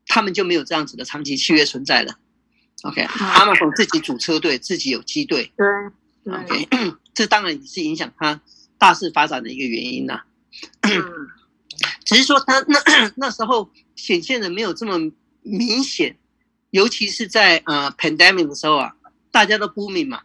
[0.08, 2.18] 他们就没有这样子的长期契约存在了。
[2.82, 5.52] OK，Amazon 自己组车队，自己有机队。
[5.56, 5.68] 对
[6.28, 6.68] ，OK，
[7.14, 8.42] 这当然也是影响它
[8.78, 10.22] 大势发展的一个原因呐。
[12.04, 12.80] 只是说他那
[13.18, 14.98] 那时候显现的没有这么
[15.42, 16.18] 明显，
[16.70, 18.96] 尤其是在呃 pandemic 的时候啊，
[19.32, 20.22] 大家都 booming 嘛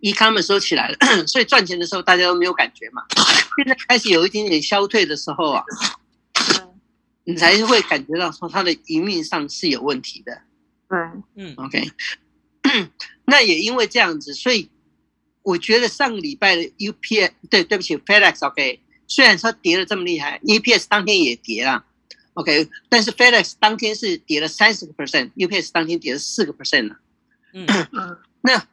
[0.00, 3.02] ，e-commerce 都起来了， 所以赚钱的时候大家都没有感觉嘛。
[3.56, 5.64] 现在开始有一点点消退的时候啊，
[7.24, 10.42] 你才会感觉到说它的营运上是有问题的。
[10.88, 10.98] 对，
[11.36, 11.90] 嗯，OK，
[13.26, 14.68] 那也因为这样子，所以
[15.42, 18.80] 我觉得上个礼拜的 UPS 对对不起 FedEx，OK。
[19.08, 21.84] 虽然说跌了这么厉害，UPS 当天也跌了
[22.34, 26.96] ，OK，但是 FedEx 当天是跌了三十个 percent，UPS 当天跌了四个 percent 了。
[27.52, 28.66] 嗯嗯， 那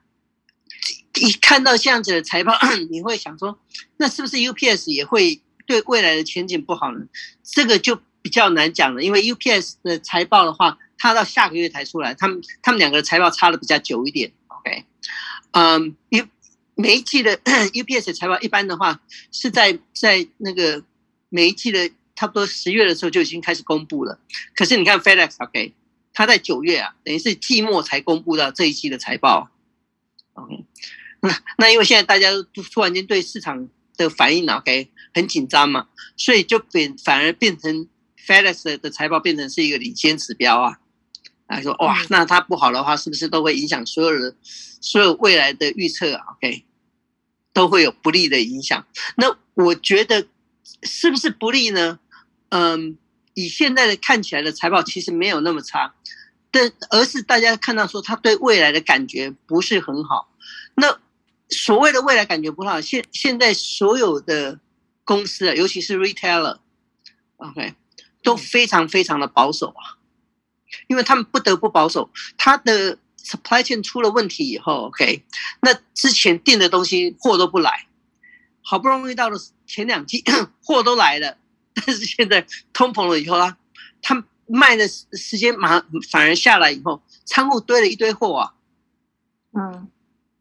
[1.19, 2.57] 一看到这样子的财报，
[2.89, 3.59] 你会想说，
[3.97, 7.05] 那是不是 UPS 也会对未来的前景不好呢？
[7.43, 14.85] 这个就比较难讲了，因为 UPS 的财报的话，它到下个月才出来，他们他们两个的财报差的比较久一点，OK，
[15.51, 16.25] 嗯，因
[16.75, 17.37] 每一季的
[17.75, 20.81] UPS 的财报一般的话是在在那个
[21.27, 24.17] 每一季的差不多十月的时候就已经开始公布了。
[24.55, 25.73] 可是你看 FedEx，OK，
[26.13, 29.49] 它在九月啊，等于是季末才公布到这一季的财报。
[30.35, 30.63] OK，
[31.19, 37.89] 那那因为现在大家都突然间对市场的反应 OK 很紧张嘛，所以就变反而变成
[38.25, 40.79] FedEx 的财报变成是一个领先指标啊。
[41.55, 46.65] 他说哇，那它不好的话，是不是都会影响所有人所有未来的预测啊？OK，
[47.53, 48.85] 都会有不利的影响。
[49.15, 50.27] 那我觉得
[50.83, 51.99] 是不是不利呢？
[52.49, 52.97] 嗯，
[53.33, 55.93] 以现在的看起来的财报，其实没有那么差，
[56.51, 60.29] 但而是大家看到说他对未来的感觉不是很好。
[60.75, 60.99] 那
[61.49, 64.59] 所谓的未来感觉不好，现现在所有的
[65.03, 67.73] 公司啊，尤其是 retailer，OK，
[68.21, 69.97] 都非常非常的保守啊。
[70.87, 75.23] 因为他们不得不保守，他的 supply chain 出了问题以后，OK，
[75.61, 77.87] 那之前订的东西货都不来，
[78.61, 80.23] 好不容易到了前两季
[80.63, 81.37] 货都来了，
[81.73, 83.57] 但是现在通膨了以后啊，
[84.01, 88.53] 他卖的时间马上反而下来以后，仓库堆了一堆货啊，
[89.53, 89.87] 嗯，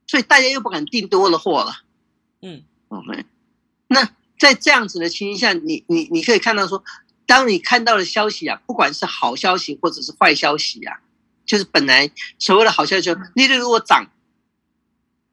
[0.07, 1.73] 所以大家又不敢订多了货了，
[2.41, 3.25] 嗯，OK，
[3.87, 6.83] 那在这样子的情形下，你你你可以看到说。
[7.27, 11.01] 当你看到的消息啊，不管是好消息或者是坏消息啊，
[11.47, 14.11] 就是本来所谓的好消息，利率如果涨，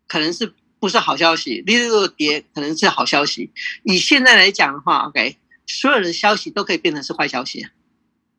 [0.08, 3.52] 可能是不是好消息；利率如果跌，可能是好消息。
[3.84, 7.68] 以现在来讲的话，OK，所有的消息都可以变成是坏消息。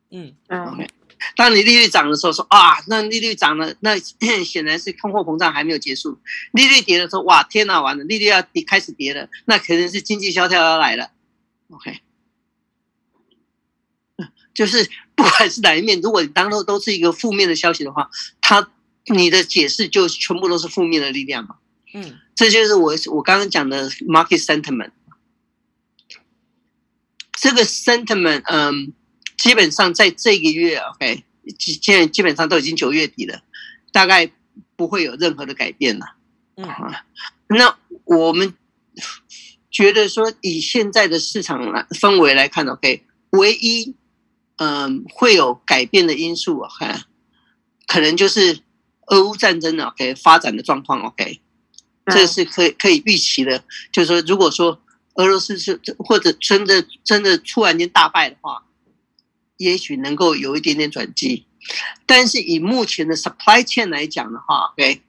[0.09, 0.87] 嗯嗯，OK。
[1.35, 3.95] 当你利率涨的时候，说啊，那利率涨了，那
[4.43, 6.19] 显然是通货膨胀还没有结束。
[6.51, 11.11] 利率跌的时候，哇，天哪，完了，利率要跌，开始跌了，那可能是经济萧条要来了。
[11.69, 12.01] OK。
[14.53, 18.09] 就是 不管是哪一面，如果你当中都是一个负面的消息的话，
[18.41, 18.71] 它
[19.07, 21.55] 你的解释就全部都是负面的力量嘛。
[21.93, 24.91] 嗯，这就是我我刚刚讲的 market sentiment。
[27.33, 28.93] 这个 sentiment，嗯，
[29.37, 31.23] 基本上在这个月，OK，
[31.57, 33.41] 现在基本上都已经九月底了，
[33.91, 34.31] 大概
[34.75, 36.05] 不会有任何的改变了。
[36.55, 36.67] 嗯，
[37.47, 38.53] 那我们
[39.69, 43.95] 觉得说，以现在的市场来氛围来看，OK，唯一。
[44.63, 46.69] 嗯，会有改变的因素啊，
[47.87, 48.59] 可能就是
[49.07, 51.41] 俄乌战争 OK 发展的状况 OK，
[52.05, 53.63] 这是可以可以预期的。
[53.91, 54.79] 就是说，如果说
[55.15, 58.63] 俄罗斯是或者真的真的突然间大败的话，
[59.57, 61.47] 也许能够有一点点转机。
[62.05, 65.01] 但是以目前的 supply chain 来讲的话，OK，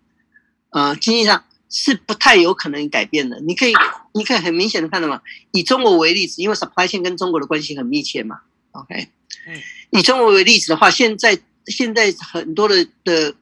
[0.70, 3.38] 呃，经济上是不太有可能改变的。
[3.40, 3.74] 你可以
[4.14, 5.20] 你可以很明显的看到嘛，
[5.52, 8.40] 以中国为例子，因为 supply chain 跟中国的关系很密切嘛
[8.72, 9.08] ，OK。
[9.46, 13.32] 嗯，以中国为例子的话，现在现在很多的的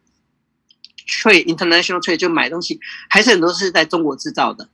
[1.06, 4.68] trade international trade 就买东西，还是很多是在中国制造的。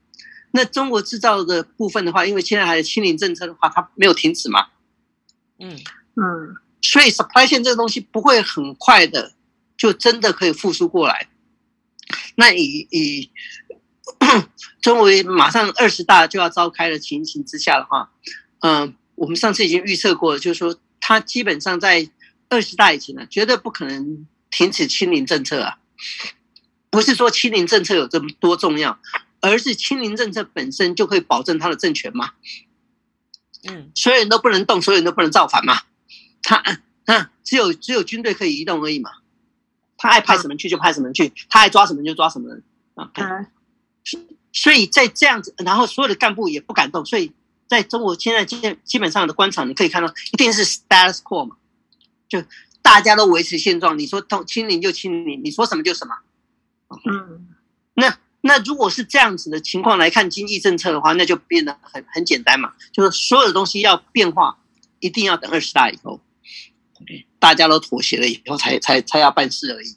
[0.51, 4.67] 那中国制造的部分的话，因为现在还有清零政策的话，它没有停止嘛。
[5.59, 5.77] 嗯
[6.15, 9.33] 嗯，所以 supply chain 这个东西不会很快的
[9.75, 11.27] 就真的可以复苏过来。
[12.35, 13.29] 那以以
[14.81, 18.11] 中国马上二十大就要召开的情形之下的话，
[18.61, 20.79] 嗯，我们上次已经预测过了，就是说。
[20.99, 22.09] 他基本上在
[22.49, 25.77] 二十大以前呢，绝对不可能停止清零政策啊！
[26.89, 28.99] 不是说清零政策有这么多重要，
[29.39, 32.31] 而是清零政策本身就可以保证他的政权嘛。
[33.69, 35.83] 嗯，所有人都不能动，所有人都不能造反嘛。
[36.41, 36.57] 他
[37.05, 39.11] 啊，只有只有军队可以移动而已嘛。
[39.97, 42.63] 他爱派什么去就派什么去，他爱抓什么就抓什么人
[42.95, 43.11] 啊。
[44.51, 47.31] 所以在这样子，然后所有的干部也不敢动，所以。
[47.67, 51.57] 在中国现在基基本上的官场，你可以看到一定是 status quo 嘛，
[52.29, 52.41] 就
[52.81, 53.99] 大家都维持现状。
[53.99, 56.15] 你说通清零就清零，你说什么就什么。
[57.05, 57.47] 嗯，
[57.95, 64.57] 那那如果是这样子的情况来看经济政策的话，那就变得很很简单嘛，就是所有的东西要变化，
[65.01, 66.21] 一定要等二十大以后
[67.01, 69.95] ，OK，大家都妥协了以后才才才要办事而已。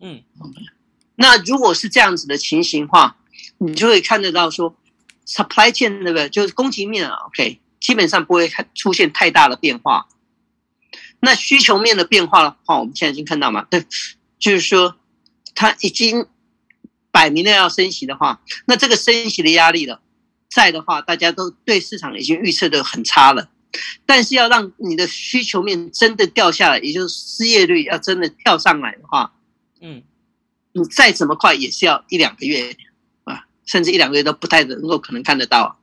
[0.00, 0.22] 嗯
[1.16, 3.18] 那如果是这样子的情形的话，
[3.58, 4.74] 你就会看得到说。
[5.30, 10.08] Supply chain 那个就是供给面啊，OK，基本上不会出现太大的变化。
[11.20, 13.84] 那需求面的变化的话，我们现在已经看到嘛，对，
[14.38, 14.96] 就是说
[15.54, 16.26] 它已经
[17.10, 20.00] 摆明了要升息的话，那这个升息的压力了，
[20.50, 23.50] 在的话，大家都对市场已经预测的很差了。
[24.04, 29.32] 但是要让你的需求面真的掉下来，也就是失业率要真的跳上来的话，
[29.80, 30.02] 嗯，
[30.72, 32.76] 你再怎么快也是要一两个月。
[33.70, 35.78] 甚至一两个月都不太能够可能看得到，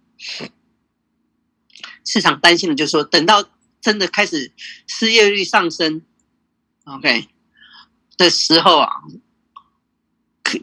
[2.04, 4.52] 市场担心的就是说，等到真的开始
[4.88, 6.02] 失业率上升
[6.84, 7.30] ，OK
[8.18, 8.92] 的时候啊，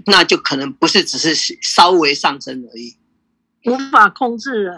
[0.05, 2.95] 那就可能不是只是稍微上升而已，
[3.65, 4.77] 无法控制了。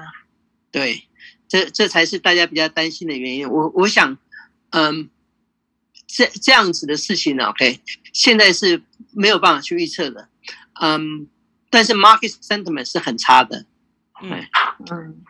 [0.71, 1.09] 对，
[1.49, 3.51] 这这才是大家比较担心的原因。
[3.51, 4.17] 我我想，
[4.71, 5.11] 嗯，
[6.07, 7.81] 这这样子的事情呢，OK，
[8.13, 10.29] 现在是没有办法去预测的，
[10.81, 11.27] 嗯。
[11.71, 13.65] 但是 market sentiment 是很差的，
[14.23, 14.45] 嗯
[14.91, 15.25] 嗯，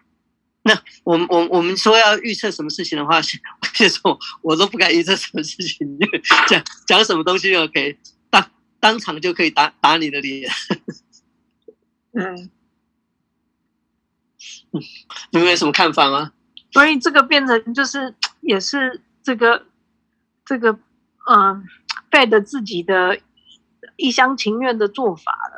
[0.62, 3.38] 那我们我我们说要预测什么事情的话，其
[3.88, 5.98] 实我我都不敢预测什么事情，
[6.48, 7.96] 讲讲什么东西就可以
[8.30, 10.50] 当当场就可以打打你的脸。
[12.12, 12.50] 嗯，
[15.30, 16.32] 你们有什么看法吗？
[16.72, 19.66] 所以这个变成就是也是这个
[20.44, 20.78] 这个
[21.30, 21.64] 嗯
[22.10, 23.18] ，Fed 自己的
[23.96, 25.55] 一厢情愿的做法了。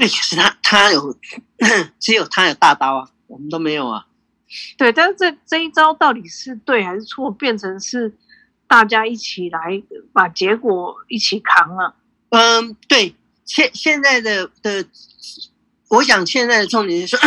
[0.00, 1.14] 对，其实他他有，
[2.00, 4.06] 只有他有大刀啊，我们都没有啊。
[4.78, 7.30] 对，但是这这一招到底是对还是错？
[7.30, 8.16] 变成是
[8.66, 9.82] 大家一起来
[10.14, 11.94] 把结果一起扛了。
[12.30, 14.86] 嗯，对，现现在的的，
[15.90, 17.20] 我想现在的重点是说，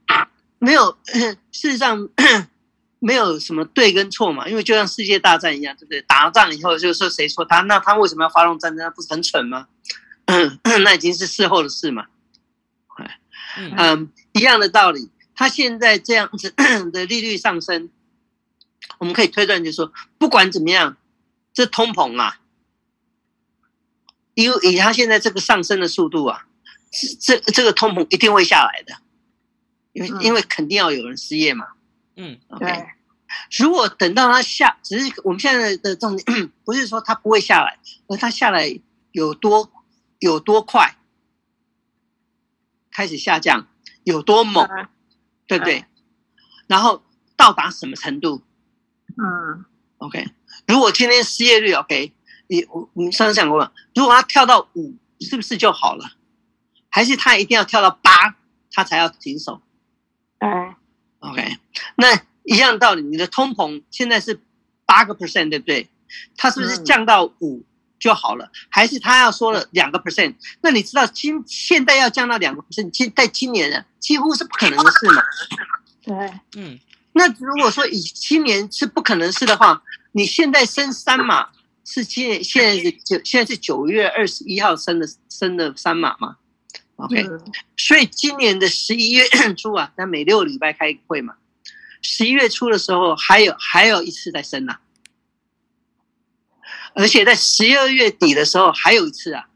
[0.58, 0.96] 没有，
[1.52, 2.08] 事实上
[2.98, 6.00] 没有什么对跟错嘛，因为就像世界大战一样，对不对？
[6.00, 8.82] 打了仗以后就是说谁说他，那他为什么要发动战争？
[8.82, 9.68] 那不是很蠢吗？
[10.26, 12.06] 嗯， 那已经是事后的事嘛。
[13.58, 15.10] 嗯，一样的道理。
[15.34, 16.52] 它现在这样子
[16.92, 17.90] 的利率上升，
[18.98, 20.96] 我们可以推断，就是说，不管怎么样，
[21.54, 22.38] 这通膨啊，
[24.34, 26.46] 因为以它现在这个上升的速度啊，
[27.20, 28.94] 这这个通膨一定会下来的，
[29.92, 31.66] 因为因为肯定要有人失业嘛。
[32.16, 32.86] 嗯，OK。
[33.58, 38.78] 如果等到它下，只是我们现在的重点 不是说它不会下来，而它下来
[39.12, 39.70] 有多。
[40.18, 40.96] 有多快
[42.90, 43.66] 开始下降，
[44.04, 44.66] 有多猛，
[45.46, 45.84] 对不对？
[46.66, 47.02] 然后
[47.36, 48.42] 到达什么程度？
[49.16, 49.64] 嗯
[49.98, 50.26] ，OK。
[50.66, 52.12] 如果今天失业率 OK，
[52.48, 56.12] 你我你上次讲过了，如果他跳到五，是不是就好了？
[56.88, 58.36] 还是他一定要跳到八，
[58.70, 59.60] 他才要停手？
[60.38, 60.74] 嗯
[61.20, 61.58] ，OK。
[61.96, 64.40] 那一样道理，你的通膨现在是
[64.84, 65.88] 八个 percent，对不对？
[66.36, 67.64] 它是不是降到五？
[68.06, 70.32] 就好了，还是他要说了两个 percent？
[70.60, 75.22] 那你知道今现在要降到两个 percent，今在今年呢，几乎是不可能的事嘛？
[76.04, 76.14] 对，
[76.56, 76.78] 嗯。
[77.14, 81.48] 那如果说以今年是不可能事的话，你现在升三码
[81.84, 86.36] 是今年现在是九现在是九月二十一号升的升的三码嘛
[86.94, 87.26] ？OK，
[87.76, 91.34] 所以今年的十一月初啊，那每六个礼拜开会嘛，
[92.02, 94.78] 十一月初的时候还有还有一次在升啊。
[96.96, 99.48] 而且在十二月底的时候还有一次啊，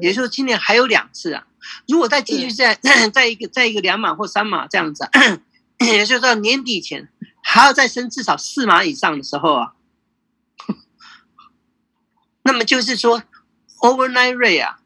[0.00, 1.46] 也就是说今年还有两次啊。
[1.86, 2.74] 如果再继续在
[3.12, 5.10] 在一个在一个两码或三码这样子，啊，
[5.84, 7.10] 也就是说年底前
[7.42, 9.74] 还要再升至少四码以上的时候啊，
[12.42, 13.22] 那么就是说
[13.82, 14.78] overnight rate 啊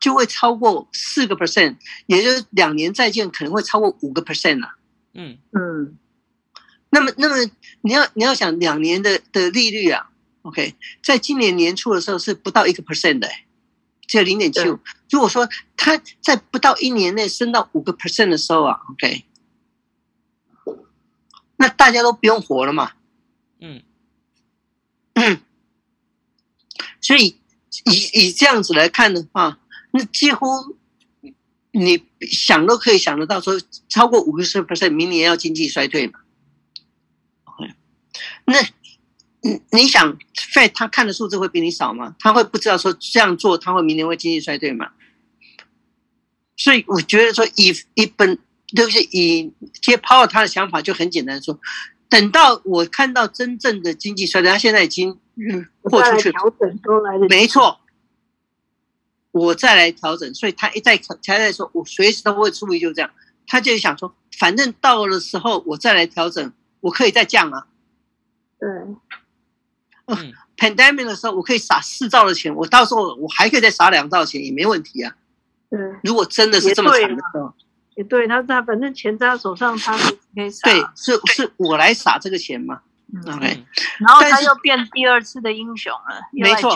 [0.00, 4.76] 就会超过四个 percent，也就是两年债券可能会超过五个 percent 啊。
[5.14, 5.98] 嗯嗯。
[6.94, 10.08] 那么，那么你要你要想两年的的利率啊
[10.42, 13.28] ，OK，在今年年初的时候是不到一个 percent 的，
[14.06, 14.78] 只有零点七五。
[15.10, 19.24] 如果说它在不到一年内升到五个 percent 的时候啊，OK，
[21.56, 22.92] 那大家都不用活了嘛。
[23.58, 23.82] 嗯
[25.14, 25.40] 嗯，
[27.00, 27.40] 所以
[27.86, 29.58] 以以这样子来看的话，
[29.90, 30.76] 那几乎
[31.72, 36.20] 你想都可以想得到，说超过五个十 percent，明年要经济衰退嘛。
[38.46, 38.60] 那，
[39.40, 42.14] 你你想，Fed 他看的数字会比你少吗？
[42.18, 44.90] 他会不知道说这样做他会明年会经济衰退吗？
[46.56, 48.38] 所以我觉得说以，以以本
[48.74, 49.02] 对不对？
[49.10, 51.58] 以接 Powell 他的想法就很简单说，
[52.08, 55.18] 等到我看到真正的经济衰退，他现在已经
[55.82, 57.80] 豁出去了，调整都来得，没错，
[59.32, 60.32] 我再来调整。
[60.34, 63.10] 所以他一再他在说，我随时都会注意，就这样。
[63.46, 67.66] 他就想说，反正到了时候我再来调整，我可以再降啊。
[68.64, 75.14] 对，嗯，pandemic 的时候我可以撒四兆的钱，我到时候我还可以再撒两兆钱也没问题啊。
[75.68, 77.52] 对，如果真的是这么惨的时候，
[77.96, 79.96] 也对，他他反正钱在他手上，他
[80.34, 80.70] 可以撒。
[80.70, 82.80] 对，是是我来撒这个钱嘛。
[83.26, 83.64] OK，
[83.98, 86.72] 然后他又变第二次的英雄了，没错，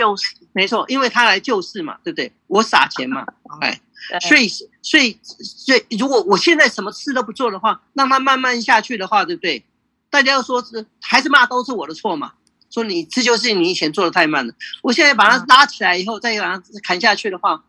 [0.53, 2.31] 没错，因为他来救世嘛，对不对？
[2.47, 3.81] 我撒钱嘛， OK，
[4.21, 4.47] 所以
[4.81, 9.65] 所以所以如果我现在什么事都不做的话，让他慢慢下去的话，对不对？
[10.11, 12.33] 大家要说是还是骂都是我的错嘛？
[12.71, 14.53] 说你这就是你以前做的太慢了。
[14.83, 17.65] 我现在把它拉起来以后，再把它砍下去的话，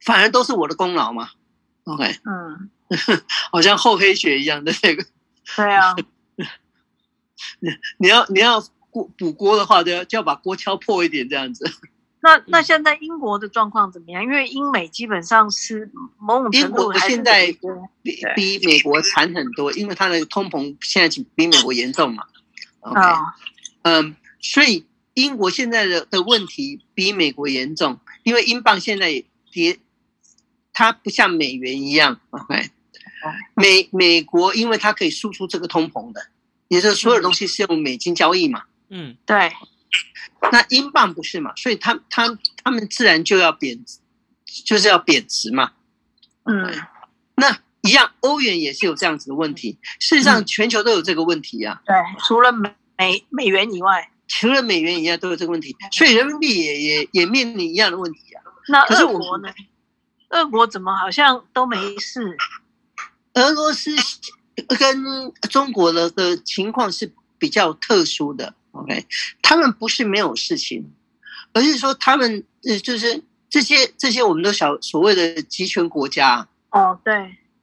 [0.00, 1.30] 反而都是我的功劳嘛。
[1.84, 2.70] OK，嗯，
[3.50, 5.04] 好像厚黑学一样的那个。
[5.56, 5.96] 对啊，
[7.58, 7.68] 你
[7.98, 8.60] 你要你要
[8.90, 11.64] 锅补锅的话，就要就要把锅敲破一点这样子。
[12.24, 14.22] 那那现在英国的状况怎么样？
[14.22, 17.52] 因为英美基本上是某种程度还是现在
[18.00, 22.22] 比比美国惨很多，因为它的通膨现在比美国严重嘛。
[22.78, 23.00] OK，
[23.82, 29.80] 嗯，所以英国现在的的问题比美国严重，因为英镑现在跌，
[30.72, 32.20] 它不像美元一样。
[32.30, 32.70] OK，
[33.54, 36.24] 美美国因为它可以输出这个通膨的，
[36.68, 38.62] 也就是所有东西是用美金交易嘛。
[38.90, 39.50] 嗯，对。
[40.50, 41.52] 那英镑不是嘛？
[41.56, 43.98] 所以他他他们自然就要贬值，
[44.64, 45.72] 就是要贬值嘛。
[46.44, 46.74] 嗯，
[47.36, 49.78] 那一样，欧元也是有这样子的问题。
[50.00, 51.86] 事实上，全球都有这个问题呀、啊。
[51.86, 58.42] 对，除了美美美元以外，除了美元以外都有这个问题，所以人民币也也也面临一样的问题啊。
[58.68, 59.48] 那俄国呢？
[60.30, 62.36] 俄国怎么好像都没事？
[63.34, 63.90] 俄罗斯
[64.78, 68.54] 跟中国的的情况是比较特殊的。
[68.72, 69.06] OK，
[69.40, 70.92] 他们不是没有事情，
[71.52, 76.48] 而是说他们呃，就是这些这些我们都小所谓的集权国家。
[76.70, 77.14] 哦，对，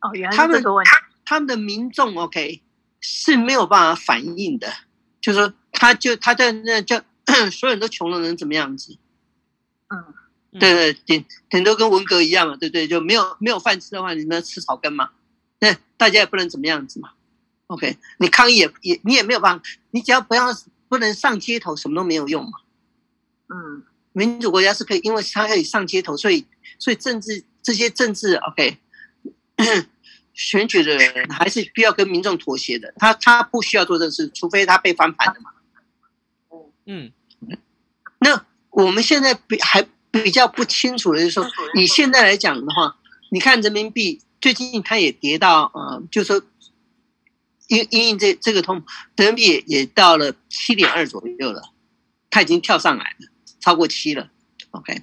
[0.01, 0.91] 哦，原来是这个问题。
[0.91, 2.62] 他们他们的民众 OK
[3.01, 4.72] 是没有办法反应的，
[5.22, 7.01] 就是说他就他在那叫
[7.51, 8.97] 所有人都穷了，能怎么样子？
[9.89, 10.14] 嗯。
[10.60, 12.88] 对对，顶顶多跟文革一样嘛，对不对？
[12.88, 15.12] 就没有没有饭吃的话，你们吃草根嘛？
[15.60, 17.12] 那大家也不能怎么样子嘛。
[17.68, 20.51] OK，你抗议也也你也没有办法，你只要不要
[20.89, 22.51] 不能上街头，什么都没有用嘛。
[23.47, 26.45] 嗯，民主国家是可以，因为他可以上街头，所以
[26.77, 28.77] 所以政治这些政治 OK
[30.33, 32.93] 选举的人还是必要跟民众妥协的。
[32.97, 35.51] 他他不需要做这事，除非他被翻盘的嘛。
[36.85, 37.11] 嗯，
[38.19, 39.87] 那我们现在比还。
[40.11, 42.97] 比较不清楚的就是说，你现在来讲的话，
[43.29, 46.41] 你看人民币最近它也跌到，呃，就是说，
[47.70, 48.84] 因因这这个通，
[49.15, 51.74] 人民币也也到了七点二左右了，
[52.30, 53.28] 它已经跳上来了，
[53.61, 54.30] 超过七了。
[54.72, 55.01] OK，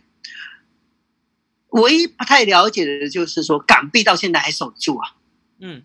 [1.70, 5.16] 唯一不太了解的就是说，港币到现在还守住啊。
[5.58, 5.82] 嗯，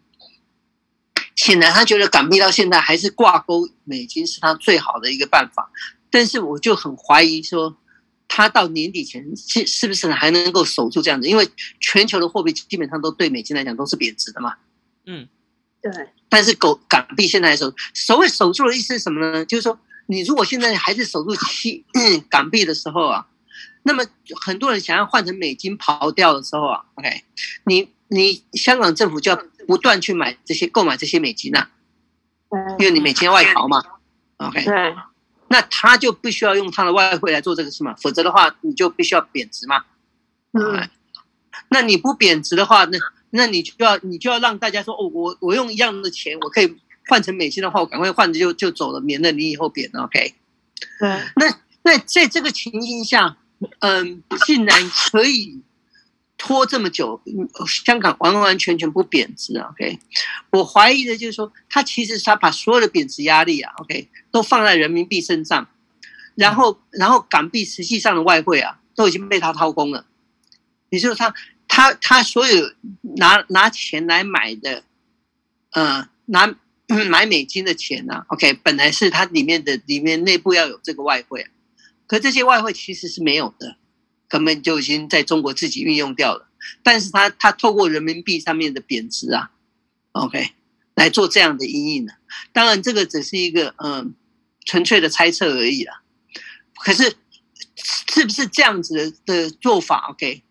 [1.36, 5.72] 显然他觉得港币到现在还是挂钩美金是他最好的一个办法，
[6.10, 7.78] 但是我就很怀疑说。
[8.34, 11.28] 他到年底前是是不是还能够守住这样子？
[11.28, 11.46] 因为
[11.82, 14.56] 全球的货币基本上都对美金来讲都是贬值的嘛。
[15.06, 15.28] 嗯，
[15.82, 16.10] 对。
[16.30, 19.46] 但是狗港币现在来守，所谓守住的意思是什么呢？
[19.46, 21.86] 就是说，你如果现在还是守住七
[22.30, 23.28] 港币的时候啊，
[23.84, 24.06] 那么
[24.40, 27.24] 很多人想要换成美金跑掉的时候啊，OK，
[27.66, 31.70] 你你香港政府就要不断去买这些购买这些美金啊，
[32.80, 33.84] 因为你美金外逃嘛
[34.38, 34.64] ，OK。
[34.64, 34.96] 对。
[35.50, 39.84] 那他就必须要用他的外汇来做这个事嘛，否则的话你就必须要贬值嘛。
[40.54, 40.88] 嗯，
[41.68, 42.98] 那你不贬值的话，那
[43.32, 46.78] 那你就要你就要让大家说哦，我我用一样的钱，我可以
[47.08, 50.04] 换成美金的话，我赶快换着就就走了，免得你以后贬了。
[50.04, 50.36] OK。
[51.00, 51.10] 对。
[51.36, 53.38] 那那在这个情形下，
[53.80, 55.62] 嗯，竟然可以。
[56.44, 57.22] 拖这么久，
[57.68, 60.00] 香港完完全全不贬值啊！OK，
[60.50, 65.68] 我怀疑的就是说，他其实他把所有的贬值压力啊，OK，都放在人民币身上，
[66.34, 70.04] 然后然后港币实际上的外汇啊，都已经被他掏空了。
[70.90, 71.32] 也就是他
[71.74, 72.74] 他他所有
[73.16, 74.84] 拿拿钱来买的，
[75.72, 76.54] 呃，拿
[77.10, 81.48] 买美金的钱呢，啊，OK，本来是它里面的里面内部要有这个外汇，
[82.08, 83.78] 可这些外汇其实是没有的。
[84.28, 86.50] 根本就已经在中国自己运用掉了，
[86.84, 89.52] 但是他他透过人民币上面的贬值啊
[90.12, 90.52] ，OK，
[90.96, 92.14] 来做这样的阴影呢。
[92.54, 94.14] 当然，这个只是一个嗯
[94.66, 96.02] 纯粹的猜测而已啦。
[96.76, 97.14] 可是，
[98.14, 100.44] 是不是这样子的做法，OK，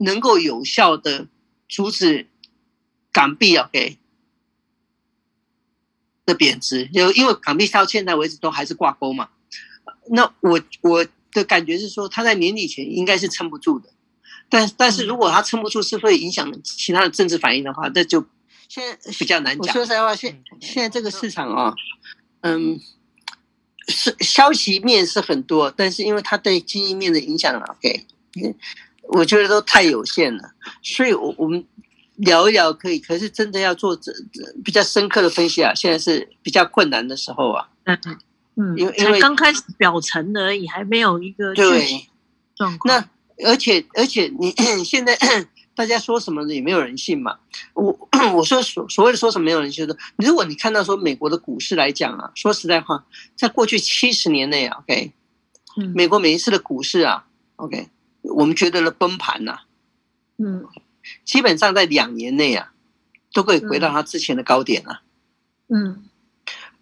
[0.00, 1.26] 能够有效的
[1.68, 2.26] 阻止
[3.10, 3.96] 港币啊给
[6.26, 6.86] 的贬值？
[6.88, 9.30] 就因为港币到现在为止都还是挂钩嘛。
[10.08, 11.06] 那我我。
[11.32, 13.88] 的感觉是说，它在年底前应该是撑不住的，
[14.48, 18.26] 但但是如果它撑不住，是会影响其他的政治反应的话，那就
[18.68, 19.68] 现在比较难讲。
[19.68, 21.72] 我说实在话，现现在这个市场啊，
[22.40, 22.80] 嗯，
[23.86, 28.06] 是消息面是很多，但是因为它对经济面的影响啊，OK，
[29.12, 30.52] 我觉得都太有限了，
[30.82, 31.64] 所以我我们
[32.16, 34.12] 聊一聊可以，可是真的要做这
[34.64, 37.68] 比较深刻的分析啊，现在是比较困难的时候啊。
[37.84, 38.18] 嗯嗯。
[38.56, 42.06] 嗯，因为因为刚开始表层而已，还没有一个对
[42.56, 42.94] 状况。
[42.94, 44.52] 那而且而且你
[44.84, 45.16] 现在
[45.74, 47.38] 大家说什么也没有人信嘛。
[47.72, 47.96] 我
[48.34, 53.02] 我说所所谓的说什么没有人信，说如果你看到说美国的股市来讲啊，说实在话，
[53.34, 55.12] 在过去七十年内啊，OK，
[55.94, 57.24] 美国每一次的股市啊
[57.56, 57.88] ，OK，
[58.22, 59.60] 我们觉得的崩盘呐，
[60.38, 60.66] 嗯，
[61.24, 62.72] 基本上在两年内啊，
[63.32, 65.02] 都可以回到它之前的高点啊，
[65.68, 66.04] 嗯，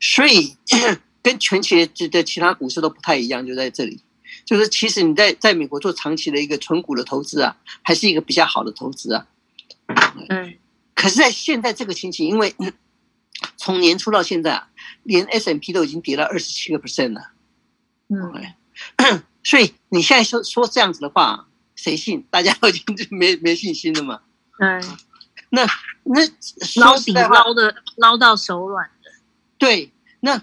[0.01, 0.57] 所以。
[1.21, 1.77] 跟全球
[2.11, 4.01] 的其他股市都不太一样，就在这里，
[4.47, 9.27] 就是其实你在在美国做长期的一个纯股的投资啊，还是一个比较好的投资啊。
[10.29, 10.55] 嗯，
[10.95, 12.55] 可是，在现在这个情形，因为
[13.59, 14.71] 从年初到现在啊，
[15.03, 17.33] 连 S&P 都已经跌了二十七个 percent 了。
[18.09, 18.33] 嗯，
[19.49, 22.23] 所以你现在说说这样子的话，谁信？
[22.31, 24.21] 大家都已经没没信心了嘛。
[24.59, 24.79] 嗯，
[25.49, 25.67] 那
[26.03, 26.21] 那
[26.77, 29.11] 捞底捞的捞到手软的。
[29.57, 29.91] 对，
[30.21, 30.37] 那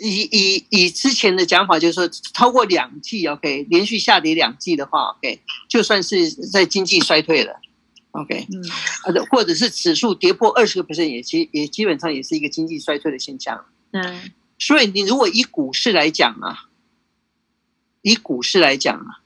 [0.00, 7.54] 以以以之前的讲法，就是说超过两季，OK，连续下跌两季的话，OK，就算是在经济衰退了
[8.10, 13.64] ，OK，嗯，或者是指数跌破二十个 percent，也基也基本上也是一个经济衰退的现象。
[13.92, 16.64] 嗯，所以你如果以股市来讲啊，
[18.02, 19.22] 以股市来讲啊，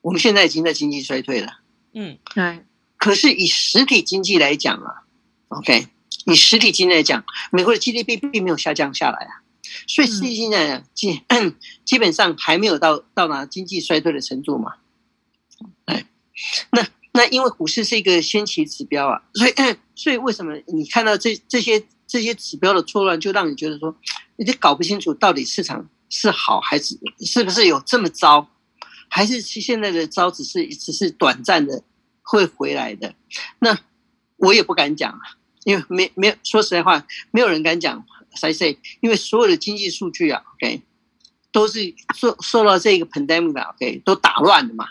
[0.00, 1.60] 我们现在已经在经济衰退了。
[1.92, 2.64] 嗯，对。
[2.96, 5.04] 可是以实体经济来讲啊
[5.48, 5.86] ，OK，
[6.24, 7.22] 以实体经济来讲，
[7.52, 9.44] 美国的 GDP 并没有下降下来啊，
[9.86, 10.56] 所以实体经济
[10.94, 11.22] 基
[11.84, 14.76] 基本上还没有到到达经济衰退的程度嘛。
[15.84, 16.06] 哎，
[16.72, 19.52] 那那因为股市是一个先期指标啊，所以
[19.94, 23.94] 所以为什么你看到这这些这些指标的错乱，就让你觉得说，
[24.36, 28.48] 你就搞不清楚到底市场是好还是是不是有这么糟，
[29.08, 31.82] 还是现在的糟只是只是短暂的。
[32.26, 33.14] 会回来的，
[33.58, 33.78] 那
[34.36, 38.02] 我也不敢讲啊，因为没没有说实在话，没有人敢讲。
[38.34, 38.78] 谁谁？
[39.00, 40.80] 因为所有的经济数据啊，OK，
[41.52, 44.88] 都是受受到这个 pandemic，OK，都打乱了嘛。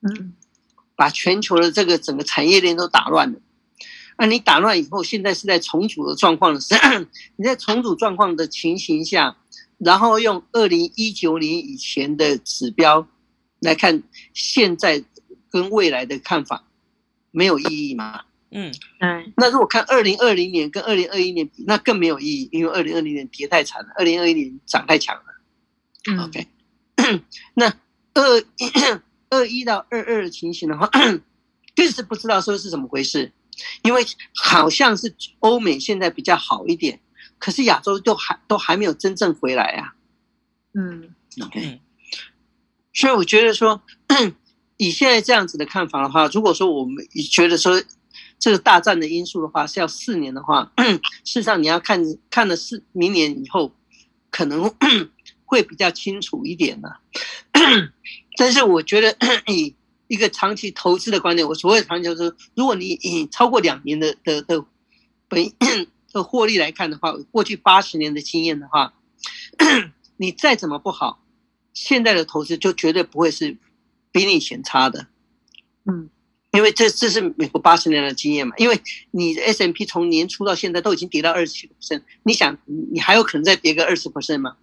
[0.00, 0.32] 嗯，
[0.96, 3.38] 把全球的这个整个产业链都打乱了。
[4.16, 7.04] 那你打乱以后，现在是在重组的状况的时候，
[7.36, 9.36] 你在重组状况的情形下，
[9.78, 13.06] 然后用二零一九年以前的指标
[13.60, 14.02] 来看
[14.32, 15.04] 现在。
[15.48, 16.64] 跟未来的看法
[17.30, 18.24] 没有意义吗？
[18.50, 19.32] 嗯嗯。
[19.38, 25.22] 那如果看二零二零年跟二零二一年比，那更没有意义，因为二零二零年跌太惨了，二零二一年涨太强了。
[26.10, 26.46] 嗯、OK，
[27.54, 27.72] 那
[28.12, 28.44] 二
[29.30, 30.90] 二一到二二的情形的话，
[31.74, 33.32] 更是不知道说是怎么回事，
[33.82, 34.04] 因为
[34.34, 37.00] 好像是欧美现在比较好一点，
[37.38, 39.94] 可是亚洲都还都还没有真正回来啊。
[40.74, 41.80] 嗯，OK，
[42.92, 43.82] 所以我觉得说。
[44.78, 47.82] 以现在这样子的看法的话，如果说我们觉得说
[48.38, 50.70] 这个大战的因素的话是要四年的话，
[51.24, 53.74] 事实上你要看看的是明年以后
[54.30, 54.70] 可能
[55.46, 56.90] 会比较清楚一点呢。
[58.36, 59.16] 但是我觉得
[59.46, 59.74] 以
[60.08, 64.62] 一个长期投资的观点，我所谓的长期投资，如果你以超过两年的的的
[65.26, 65.42] 本
[66.16, 68.94] 的获利来看的话，过去八十年的经验的话，
[70.16, 71.22] 你再怎么不好，
[71.72, 73.56] 现在的投资就绝对不会是。
[74.12, 75.08] 比你以前差的，
[75.84, 76.08] 嗯，
[76.50, 78.54] 因为这这是美国八十年的经验嘛。
[78.56, 84.56] 因为你的 S&P 从年初到现在都已经跌到二十七个 percent，你想你还有可能再跌个二十 percent 吗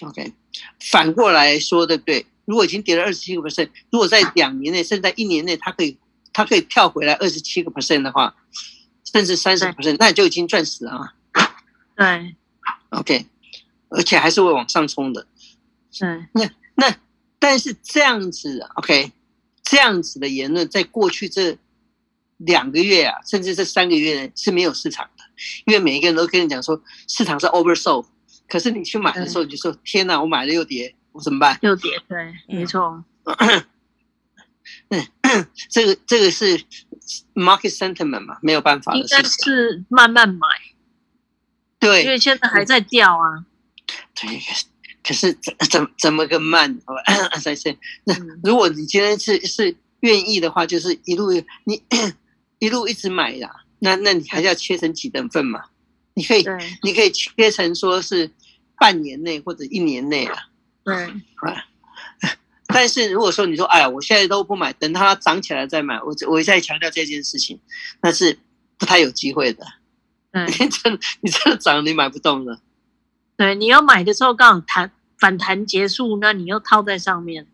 [0.00, 0.32] ？OK，
[0.80, 2.26] 反过来说，对不对？
[2.46, 5.96] 如果已经跌了二十七个 percent，如果在两年内甚至在一年内，它可以
[6.32, 8.34] 它可以跳回来二十七个 percent 的话，
[9.12, 11.12] 甚至三十 percent，那你就已经赚死了嘛。
[11.96, 12.36] 对
[12.90, 13.26] ，OK，
[13.88, 15.26] 而且还是会往上冲的。
[15.90, 16.96] 是，那那。
[17.42, 19.12] 但是这样子，OK，
[19.62, 21.56] 这样子的言论，在过去这
[22.36, 25.24] 两个月啊，甚至这三个月是没有市场的，
[25.64, 28.04] 因为每一个人都跟你讲说市场是 oversold，
[28.46, 31.58] 可是你去买的时候，你就说天哪，我买了又跌，我怎么办？
[31.62, 33.02] 又跌，对，没错。
[34.90, 35.06] 嗯，
[35.70, 36.62] 这个这个是
[37.34, 39.18] market sentiment 嘛，没有办法的事情。
[39.18, 40.46] 应该是慢慢买，
[41.78, 43.44] 对，因为现在还在掉啊。
[44.14, 44.40] 对。
[45.02, 46.78] 可是怎怎怎么个慢？
[46.84, 47.02] 好吧，
[47.42, 47.76] 再见。
[48.04, 51.32] 那如果你今天是是愿意的话，就是一路
[51.64, 51.82] 你
[52.60, 53.50] 一路一直买呀。
[53.78, 55.64] 那那你还是要切成几等份嘛？
[56.12, 56.44] 你可以
[56.82, 58.30] 你可以切成说是
[58.78, 60.36] 半年内或者一年内啊。
[60.84, 61.64] 对啊。
[62.72, 67.60] 但是如果说你说哎呀，我现在都不买，等它涨起来再买，我我一再强调这件事情，
[68.02, 68.38] 那是
[68.78, 69.64] 不太有机会的。
[70.32, 72.60] 嗯， 你真你真的涨，你买不动了。
[73.36, 77.46] 对，你要买的时候刚好弹反弹结束，那你又套在上面，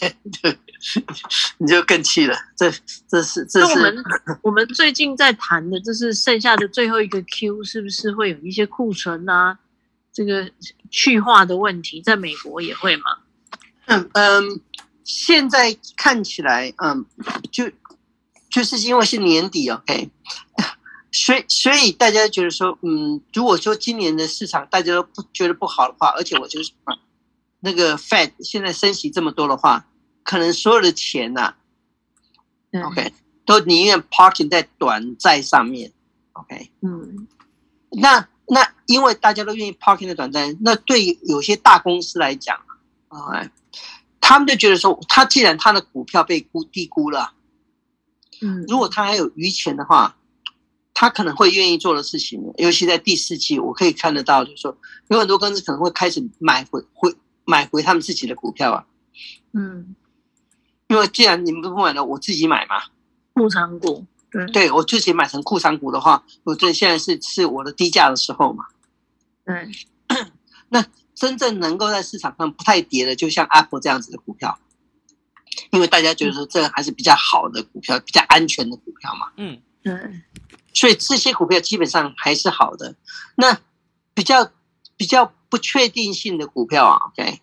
[0.00, 0.58] 对对，
[1.58, 2.36] 你就更气了。
[2.56, 2.70] 这
[3.08, 4.04] 这是这是我们
[4.42, 9.58] 我们最近在谈的，就是剩下的最后一个 Q，是不是会有一些库存啊？
[10.12, 10.50] 这个
[10.90, 13.04] 去化的问题，在美国也会吗？
[13.86, 14.60] 嗯嗯，
[15.04, 17.04] 现在看起来，嗯，
[17.50, 17.70] 就
[18.50, 20.10] 就是因为是年底，OK。
[21.14, 26.72] 所以，所以大家觉得说，嗯，如果说今年的市场大家都不觉得不好的话，而且我就是
[27.60, 29.86] 那个 Fed 现在升息这么多的话，
[30.22, 31.54] 可能所有的钱呐、
[32.72, 33.12] ，OK，
[33.44, 35.92] 都宁愿 parking 在短债上面
[36.32, 37.28] ，OK，嗯，
[37.90, 42.56] 那那因为大家都愿意 parking 在短债，那对有些大公司来讲
[43.08, 43.50] 啊，
[44.22, 47.34] 他们就觉得说，他既然他的股票被估低估了，
[48.40, 50.16] 嗯，如果他还有余钱的话。
[50.94, 54.76] 他可能会愿意做的事情，尤其在第四季，我可以看得到，就是说
[55.08, 57.12] 有很多公司可能会开始买回回
[57.44, 58.84] 买回他们自己的股票啊。
[59.52, 59.96] 嗯，
[60.88, 62.82] 因为既然你们不买了，我自己买嘛。
[63.32, 64.04] 库藏股。
[64.30, 68.66] 对，对我自己买成库藏股的话，我这现在是是我的低价的时候嘛。
[69.44, 69.72] 对，
[70.68, 70.84] 那
[71.22, 74.58] 真正能够在市场上不太跌的，就像 Apple 这样子的股票，
[75.70, 79.30] 因为大家觉得说这还是比较好的股票，比较安全的股票嘛。
[79.36, 79.94] 嗯，对，
[80.74, 82.96] 所以这些股票基本上还是好的。
[83.36, 83.60] 那
[84.14, 84.50] 比较
[84.96, 87.40] 比较不确定性的股票啊，OK，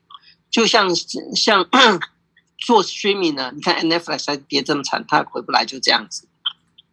[0.51, 1.65] 就像像
[2.59, 6.27] 做 streaming 呢，你看 Netflix 还跌这么惨，它回不来，就这样子。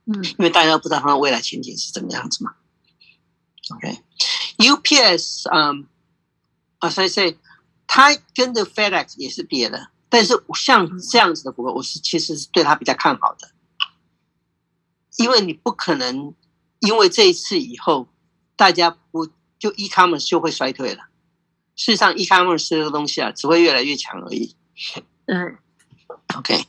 [0.05, 2.55] 嗯，因为大家都不知道它的未来前景是怎么样子嘛。
[3.75, 5.89] OK，UPS，嗯
[6.81, 7.37] ，as I say，
[7.87, 13.51] 它跟着 FedEx 也是跌的，但是像这样子的股票，我是其实是对它比较看好的，
[15.17, 16.35] 因为你不可能
[16.81, 18.09] 因为这一次以后
[18.55, 19.27] 大家不
[19.59, 21.05] 就 e-commerce 就会衰退了。
[21.75, 24.55] 事实上，e-commerce 这个东西啊，只会越来越强而已。
[25.27, 25.59] 嗯
[26.37, 26.67] ，OK。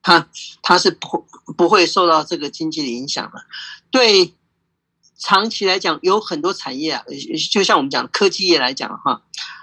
[0.00, 0.26] 它
[0.62, 3.44] 它是不不会受到这个经济的影响的，
[3.90, 4.32] 对
[5.18, 7.04] 长期来讲，有很多产业啊，
[7.50, 9.22] 就像我们讲科技业来讲哈，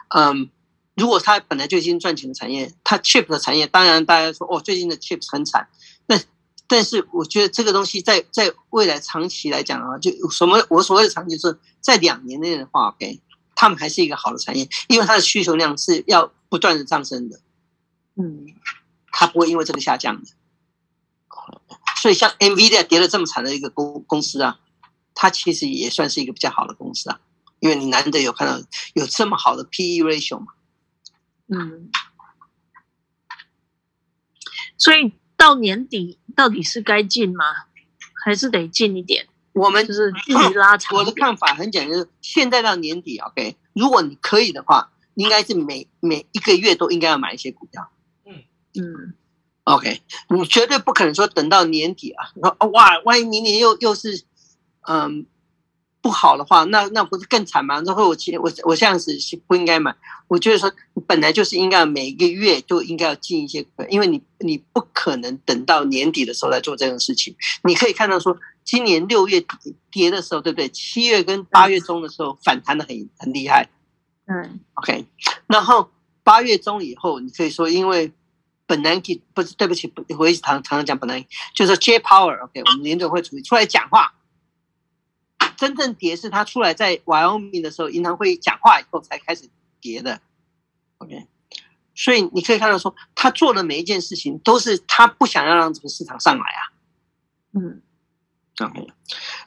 [0.10, 0.50] 嗯，
[0.96, 5.68] 如果它本来就已经赚钱的产业，它 chip 的产业，当然大家说哦，最近的 chips 很惨，
[6.06, 6.20] 那
[6.68, 13.20] 但是我觉得这个东西在在未来长期来讲啊，就什么我所谓的长期是在两年内的话，OK，
[13.56, 17.40] 他们还是一个好的产业，因为它的需求量是要不断的上升的，
[18.16, 18.54] 嗯。
[19.18, 20.30] 它不会因为这个下降的，
[22.02, 24.60] 所以像 NVIDIA 跌了这么惨的一个公公司啊，
[25.16, 27.20] 它其实也算是一个比较好的公司啊，
[27.60, 28.64] 因为你难得有看到
[28.94, 30.48] 有这么好的 PE ratio 嘛。
[31.48, 31.90] 嗯，
[34.78, 37.46] 所以到年底到底是该进吗？
[38.24, 39.28] 还是得进一点？
[39.54, 40.98] 我们就是距离拉长。
[40.98, 47.90] 我的看法很简单，就是现在到年底，OK，如果你可以的话，应该是每每一个月都应该要买一些股票。
[48.26, 48.44] 嗯
[48.74, 49.14] 嗯
[49.64, 54.24] ，OK，你绝对不可能说等到年底啊，说哇，万一明年又又是
[54.88, 55.26] 嗯
[56.02, 57.82] 不好的话，那那不是更惨吗？
[57.82, 59.96] 然后我其实我我这样子是不应该买。
[60.28, 60.72] 我觉得说
[61.08, 67.36] 本来就是应该每个月都应该要进一些股票，因为你你不可能等到年底的时候来做这种事情。
[67.64, 70.70] 你可以看到说，今年六月底跌的时候，对不对？
[70.70, 73.68] 七月跟八月中的时候反弹的很很厉害。
[74.28, 75.06] 嗯，OK，
[75.48, 75.90] 然后
[76.24, 78.12] 八月中以后，你可以说因为。
[78.68, 79.00] 本来
[79.36, 81.24] 不是对不起，我一直常常常讲本来
[81.54, 84.12] 就是 J Power，OK，我们联总会主席出来讲话，
[85.58, 89.50] 真正跌是他出来在 Wyoming 的时候，银行会讲话以后才开始
[89.82, 90.22] 跌的
[91.00, 91.28] ，OK，
[91.94, 96.62] 所以你可以看到说，他做的每一件事情都是他不想要让这个市场上来啊，
[97.54, 97.82] 嗯
[98.60, 98.88] ，OK，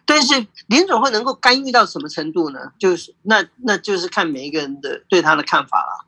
[0.04, 2.72] 但是联总会能够干预到什么程度呢？
[2.78, 6.04] 就是那那就是看每一个人的对他的看法了。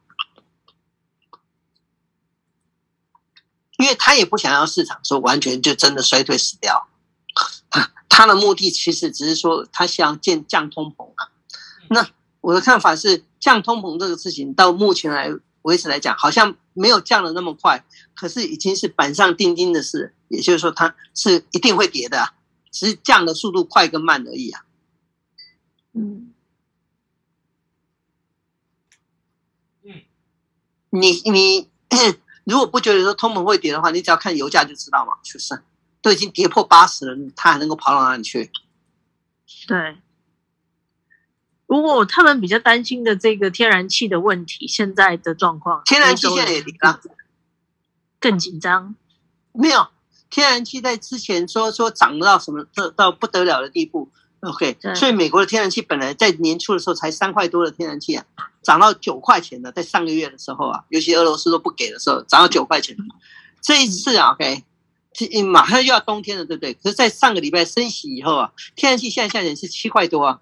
[3.79, 6.87] 因为他也不想要市场说完全就真的衰退死掉，
[8.09, 11.31] 他的目的其实只是说他想降降通膨啊。
[11.89, 12.09] 那
[12.41, 15.31] 我的看法是，降通膨这个事情到目前来
[15.63, 20.15] 为止来讲，好像没有降的那么快，可是已经是板上钉钉的事。
[20.29, 22.35] 也就是说，它是一定会跌的，
[22.71, 24.65] 只是降的速度快跟慢而已啊。
[25.93, 26.33] 嗯，
[29.83, 30.03] 嗯，
[30.91, 31.69] 你你。
[32.45, 35.61] 如果不觉得说通膨会跌的话，你只要看油价就知道嘛，是不是
[36.03, 38.51] 都已经跌破八十了，他还能够跑到哪里去？
[39.67, 39.97] 对。
[41.67, 47.01] 如果他们比较担心的这个天然气的问题，现在的状况，天然气现在也跌了，
[48.19, 48.97] 更紧张。
[49.53, 49.87] 没有，
[50.31, 54.11] 天然气在之前说说涨到什么到到不得了的地步。
[54.41, 58.25] OK，所以美国的天然气本来在年初的时候才三块多的天然气啊，
[58.63, 62.97] 涨到九块钱的，在上个月的时候啊，尤其俄罗斯都不给的时候，涨到九块钱。
[63.61, 64.65] 这一次啊，OK，
[65.45, 66.75] 马上又要冬天了，对不对？
[66.75, 70.41] 可是，在上个礼拜升息以后啊，天然气现在价钱是七块多啊。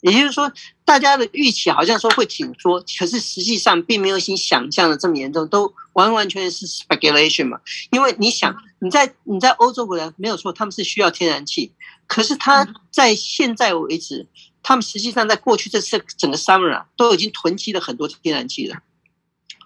[0.00, 0.50] 也就是说，
[0.82, 7.60] 大家的预期好像说会挺多，可是实际上并没有你想象的这么严重，都完完全全是 speculation 嘛。
[7.90, 11.72] 因为你想，你在你在欧洲国家没有错，他们是需要天然气，
[12.06, 14.26] 可是他在现在为止，
[14.62, 18.78] 他们实际上在过去这次整个 summer 啊，都已经囤积了很多天然气了。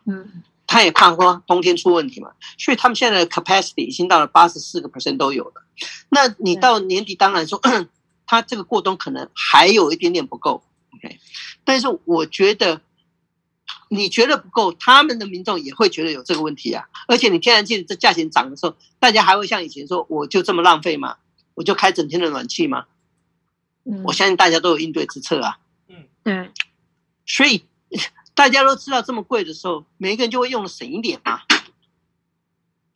[0.06, 5.64] 嗯，他也怕说冬天出问题嘛，所以他们现在的 capacity 已经到了八十四个 percent 都有了。
[6.08, 7.60] 那你到年底当然说。
[8.26, 11.18] 他这个过冬可能还有一点点不够，OK，
[11.62, 12.80] 但是我觉得
[13.90, 16.88] 你觉得不够，他们的民众也会觉得有这个问题啊。
[17.06, 21.18] 而且你天然气的这价钱涨的时候，大家还会像以前说，我就这么浪费吗？
[21.52, 22.86] 我就开整天的暖气吗？
[23.84, 25.58] 嗯，我相信大家都有应对之策啊。
[25.88, 26.50] 嗯，对，
[27.26, 27.66] 所以
[28.34, 31.40] 大家都知道这么贵的时候，每一个人就会用的省一点嘛。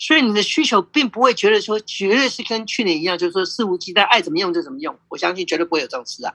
[0.00, 4.96] 所以你的需求并不会觉得说绝对是跟去年一样，就是说肆无忌惮，爱怎么用就怎么用。
[5.08, 6.32] 我相信绝对不会有这种事啊。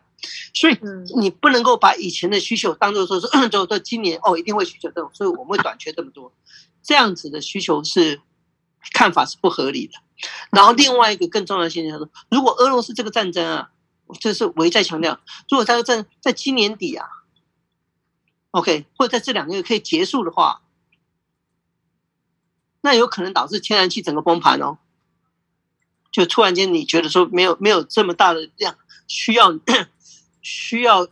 [0.54, 0.78] 所以
[1.18, 6.34] 你不能够把以前的需求当做说是，就说今年哦一定会需求这种，所以我们会短缺这么多。
[6.82, 8.20] 这样子的需求是
[8.92, 9.94] 看法是不合理的。
[10.52, 13.70] 然后另外一个更重要的现象是，如果俄罗斯这个战争啊，
[14.20, 15.18] 这是我一再强调，
[15.50, 17.08] 如果这个战在今年底啊
[18.54, 20.62] ，OK，或者在这两个月可以结束的话。
[22.86, 24.78] 那有可能导致天然气整个崩盘哦，
[26.12, 28.78] 就突然间你觉得说没有没有这么大的量
[29.08, 29.58] 需要
[30.44, 31.08] 需要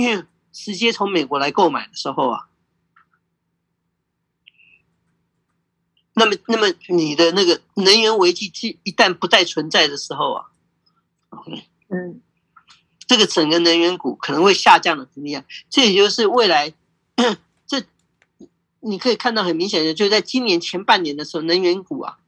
[0.50, 2.48] 直接从美国来购买的时候啊，
[6.14, 10.46] 那么那么你的那个能源危机一旦不再存在的时候啊，
[11.90, 12.22] 嗯，
[13.06, 15.44] 这个整个能源股可能会下降的怎么样？
[15.68, 16.72] 这也就是未来。
[18.82, 22.18] 你可以看到很明显的，就是在今年前半年的时候，能源股啊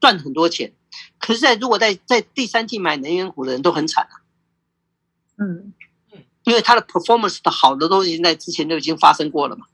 [0.00, 0.72] 赚很多钱。
[1.18, 4.22] 可是，在如果在在第三季买能源股的人都很惨啊。
[5.38, 5.72] 嗯，
[6.44, 9.66] 因为它的 performance 的好的东西在之前都已经发生过了嘛。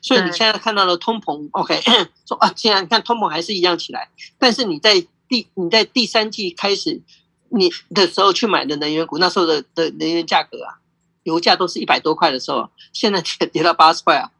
[0.00, 1.80] 所以你现在看到了通膨，OK，
[2.26, 7.02] 说啊，既然看通膨还是一样起来，但是你在第你在第三季开始
[7.50, 10.80] 你的时候去买的能源股，那时候的的能源价格啊，
[11.28, 14.32] 油价都是一百多块的时候，现在跌 跌到八十块啊。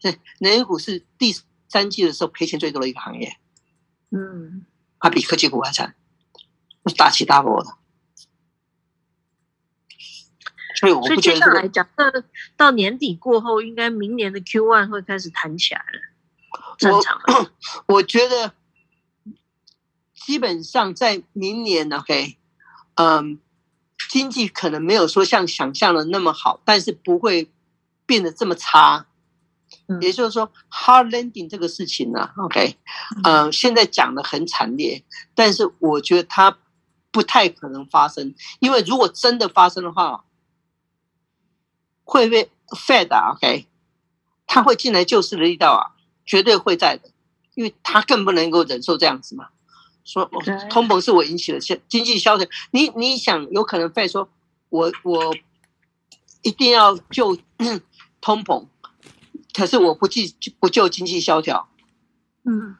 [0.00, 1.32] 对，能源股是第
[1.68, 3.38] 三季的时候赔钱最多的一个行业，
[4.10, 4.66] 嗯，
[4.98, 5.94] 它比科技股还惨，
[6.98, 7.70] 大起大落的。
[10.74, 11.52] 所以我不觉得、这个。
[11.52, 12.04] 所以接下来讲，到
[12.56, 16.00] 到年底过后，应该明年的 Q one 会开始弹起来了。
[16.76, 17.50] 正常我。
[17.94, 18.52] 我觉得
[20.14, 22.36] 基本上在明年，OK，
[22.94, 23.38] 嗯，
[24.08, 27.50] 经济可能没有说像想象的那么好，但是不会
[28.06, 29.06] 变得这么差。
[30.00, 32.76] 也就是说，hard landing 这个事情呢、啊，OK，
[33.24, 35.02] 嗯、呃，现在讲的很惨烈，
[35.34, 36.56] 但是我觉得它
[37.10, 40.24] 不太可能发生，因为如果真的发生的话，
[42.04, 43.66] 会被 Fed 啊，OK，
[44.46, 47.10] 他会进来救市的力道啊，绝对会在的，
[47.54, 49.48] 因为他更不能够忍受这样子嘛。
[50.04, 50.24] 说
[50.68, 54.28] 通膨是我引起的，现经济萧条，你你想有可能 Fed 说，
[54.68, 55.34] 我我
[56.42, 57.36] 一定要救
[58.20, 58.66] 通膨。
[59.54, 60.22] 可是我不救
[60.58, 61.68] 不救经济萧条，
[62.44, 62.74] 嗯，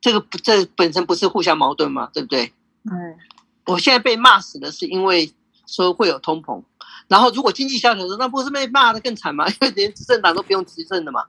[0.00, 2.10] 这个不这本身不是互相矛盾吗？
[2.12, 2.52] 对不对？
[2.90, 3.16] 嗯，
[3.66, 5.32] 我现在被骂死的是因为
[5.68, 6.60] 说会有通膨，
[7.06, 9.46] 然后如果经济萧条那不是被骂的更惨吗？
[9.48, 11.24] 因为连执政党都不用执政的嘛，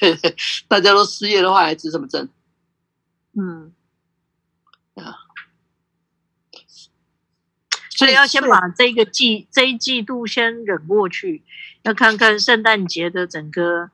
[0.00, 0.34] 对 对，
[0.66, 2.28] 大家都失业的话还执什么政？
[3.38, 3.72] 嗯，
[4.96, 5.16] 啊，
[7.90, 11.42] 所以要先把这个季这一季度先忍过去。
[11.82, 13.90] 要看看圣诞节的整个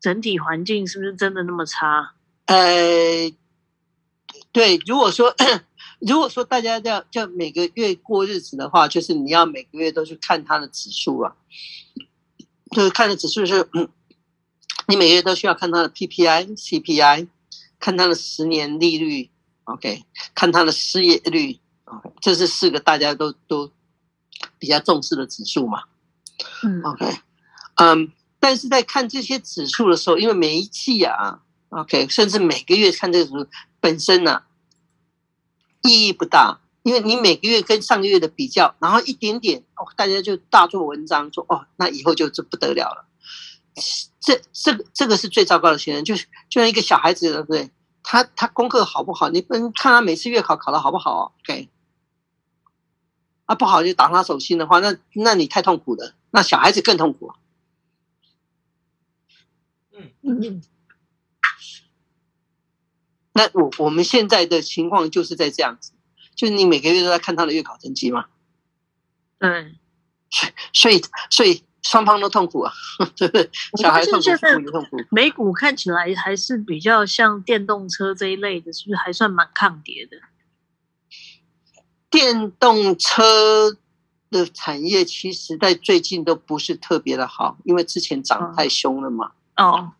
[0.00, 2.14] 整体环境是不是真的那么差？
[2.46, 3.32] 呃，
[4.52, 5.34] 对，如果说
[5.98, 11.34] 如果说大家要要每个月过日子的话，就是你要每个月都去看它的指数啊，
[12.70, 13.88] 就是看的指数是，嗯，
[14.86, 17.26] 你每个月都需要看它的 PPI、CPI，
[17.80, 19.30] 看它的十年利率
[19.64, 20.04] ，OK，
[20.34, 23.70] 看它的失业率，OK，这是四个大家都都
[24.58, 25.84] 比较重视的指数嘛，
[26.62, 27.18] 嗯，OK。
[27.76, 31.40] 嗯，但是在看这些指数的时候，因为每一季啊
[31.70, 33.48] ，OK，甚至每个月看这个指数
[33.80, 34.46] 本身呢、啊，
[35.82, 43.06] 意义不大，因为你每个月跟上个月的比较，然后一点点哦，大家就大做文章说哦，那以后就这不得了了。
[44.20, 47.70] 这这个这个是最糟糕的现象，就是就像一个小孩子，对不对？
[48.02, 49.28] 他他功课好不好？
[49.28, 51.68] 你不能看他每次月考考的好不好？OK，
[53.46, 57.32] 啊不好就打他手心的话，那那你太痛苦了，那小孩子更痛苦。
[60.22, 60.62] 嗯，
[63.32, 65.92] 那我我们现在的情况就是在这样子，
[66.34, 68.26] 就是你每个月都在看他的月考成绩嘛，
[69.38, 69.76] 嗯，
[70.72, 72.72] 所以所以双方都痛苦啊，
[73.16, 73.50] 对不对？
[73.80, 74.96] 小孩痛苦，父母痛苦。
[75.10, 80.16] 美股看起来还是比较像电动车这一类的，是不是还算蛮抗跌的？
[82.08, 83.76] 电动车
[84.30, 89.32] 的产业其实在最近都不是特别的好，因为之前涨太凶了嘛。
[89.56, 89.64] 哦。
[89.64, 89.92] 哦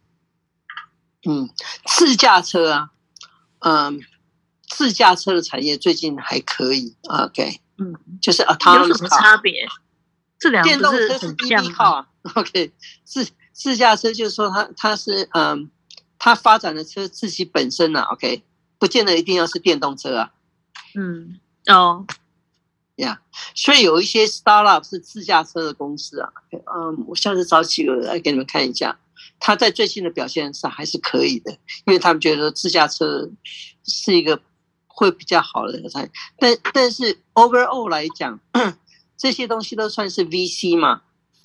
[1.24, 1.48] 嗯，
[1.86, 2.90] 自驾车啊，
[3.60, 4.00] 嗯，
[4.66, 9.64] 自驾车的产业最近还可以，OK，嗯，就是啊，它有什么差别？
[10.42, 12.72] 这两电动车是 EV car，OK，
[13.04, 15.70] 自自驾车就是说它它是嗯，
[16.18, 18.42] 它发展的车自己本身呢、啊、，OK，
[18.76, 20.32] 不见得一定要是电动车啊，
[20.96, 21.38] 嗯，
[21.68, 22.04] 哦，
[22.96, 23.20] 呀，
[23.54, 28.98] 所以有一些 startup 是自驾车的公司啊，嗯，我下次找几个来给你们看一下。
[29.38, 31.52] 他在最近的表现上还是可以的，
[31.84, 33.30] 因为他们觉得自驾车
[33.84, 34.40] 是一个
[34.88, 36.10] 会比较好的产业。
[36.36, 38.40] 但但是 overall 来讲，
[39.22, 41.02] 这些东西都算是 VC 嘛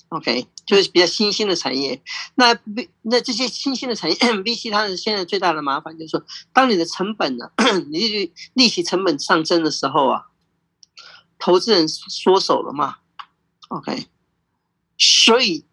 [0.08, 2.02] ，OK，就是比较新兴的产业。
[2.34, 7.52] 那 V 那这些新兴的产业 VC，它的现在最大的麻烦就是说，当你的成本呢，
[7.88, 10.26] 你利息成本上升的时候啊，
[11.38, 12.96] 投资人缩手了嘛
[13.68, 14.08] ，OK，
[14.98, 15.64] 所以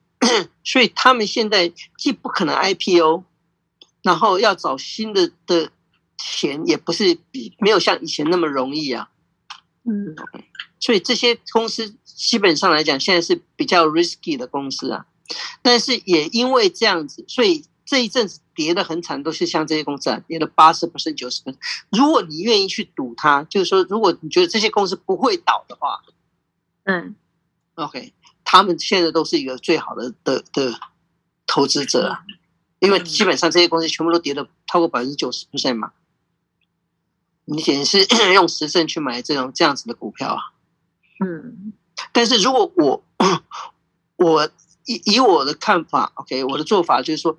[0.63, 3.23] 所以他们现在既不可能 IPO，
[4.03, 5.71] 然后要找新的的
[6.19, 9.09] 钱，也不是比没有像以前那么容易啊，
[9.85, 10.15] 嗯。
[10.79, 15.05] 所以这些公司基本上来讲，现在是比较 risky 的公司啊。
[15.61, 21.55] 但是也因为这样子，所以这一阵子跌得很惨，都是像这些公司啊，跌了八十 percent、九十 percent。
[21.91, 26.03] 如果你愿意去赌它，就是说，如果你觉得这些公司不会倒的话，
[26.83, 27.15] 嗯
[27.73, 28.13] ，OK，
[28.43, 30.79] 他们现在都是一个最好的的的
[31.47, 32.23] 投资者啊，
[32.77, 35.93] 因为基本上这些公司全部都跌了超过百分之九十 percent 嘛。
[37.45, 40.41] 你简直是 用十胜去买这种这样子的股票啊。
[41.23, 41.73] 嗯，
[42.11, 43.03] 但是如果我
[44.17, 44.49] 我
[44.85, 47.37] 以以我的看法，OK，我的做法就是说，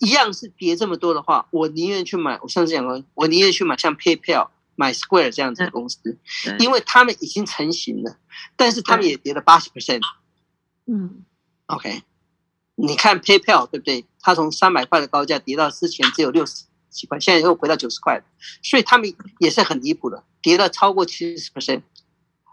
[0.00, 2.38] 一样是跌这么多的话，我宁愿去买。
[2.42, 6.16] 我上次讲过，我宁愿去买像 PayPal、买 Square 这样子的公司，
[6.58, 8.16] 因为他们已经成型了，
[8.56, 10.00] 但是他们也跌了八十 percent。
[10.86, 11.24] 嗯
[11.66, 12.02] ，OK，
[12.76, 14.06] 你看 PayPal 对不对？
[14.20, 18.22] 它从三百块的高价跌到之前只有六十几块，现在又回到九十块，
[18.62, 21.82] 所以他们也是很离谱的，跌了超过七十 percent。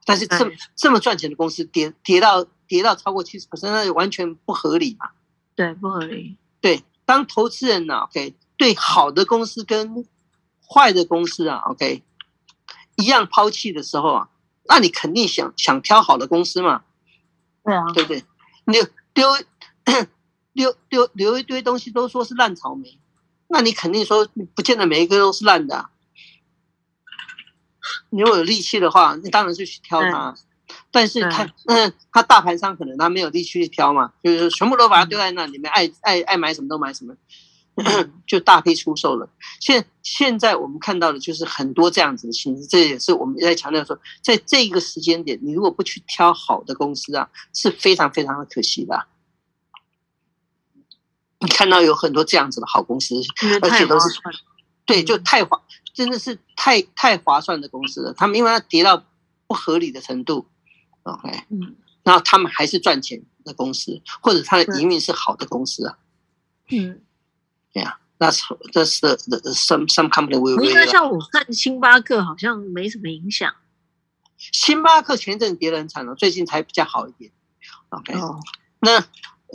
[0.05, 5.09] 但是这么这么赚钱的公司跌跌到跌到超过七十%，那完全不合理嘛？
[5.55, 6.37] 对，不合理。
[6.61, 10.05] 对，当投资人呢，OK，对好的公司跟
[10.67, 12.03] 坏的公司啊，OK，
[12.97, 14.29] 一样抛弃的时候啊，
[14.67, 16.83] 那你肯定想想挑好的公司嘛？
[17.63, 18.23] 对啊，对不对？
[18.65, 18.77] 你
[19.13, 19.27] 丢
[20.53, 22.97] 丢丢留一堆东西都说是烂草莓，
[23.47, 25.89] 那你肯定说不见得每一个都是烂的啊。
[28.09, 30.29] 你如果有力气的话，你当然是去挑它。
[30.29, 30.37] 嗯、
[30.91, 37.15] 但是它，嗯，他大盘商可能他没有力气去挑嘛，就是全部都把它丢在那里面，爱爱爱买什么都买什么，
[38.25, 39.29] 就大批出售了。
[39.59, 49.05] 现现在我们看到的就是很多这样子的形式，这也是我们在强调说，在这个时间点，你如果不去挑好的公司啊，是非常非常的可惜的。
[51.45, 53.15] 你看到有很多这样子的好公司，
[53.61, 54.07] 而且都是
[54.85, 55.61] 对，就太划。
[55.93, 59.01] 真的是太太划算的公司了，他们因为它跌到
[59.47, 60.45] 不合理的程度
[61.03, 61.73] ，OK，嗯，
[62.03, 65.97] 然后他们还是赚钱的公司，或者它的营运是好的公司啊，
[66.69, 66.99] 嗯，
[67.71, 68.43] 对呀，那是
[68.73, 70.61] 这是 some some company will。
[70.61, 73.55] 应该像我看星巴克好像没什么影响，
[74.37, 77.31] 星巴克前阵跌得很惨了，最近才比较好一点
[77.87, 78.37] ，OK，哦，
[78.81, 79.01] 那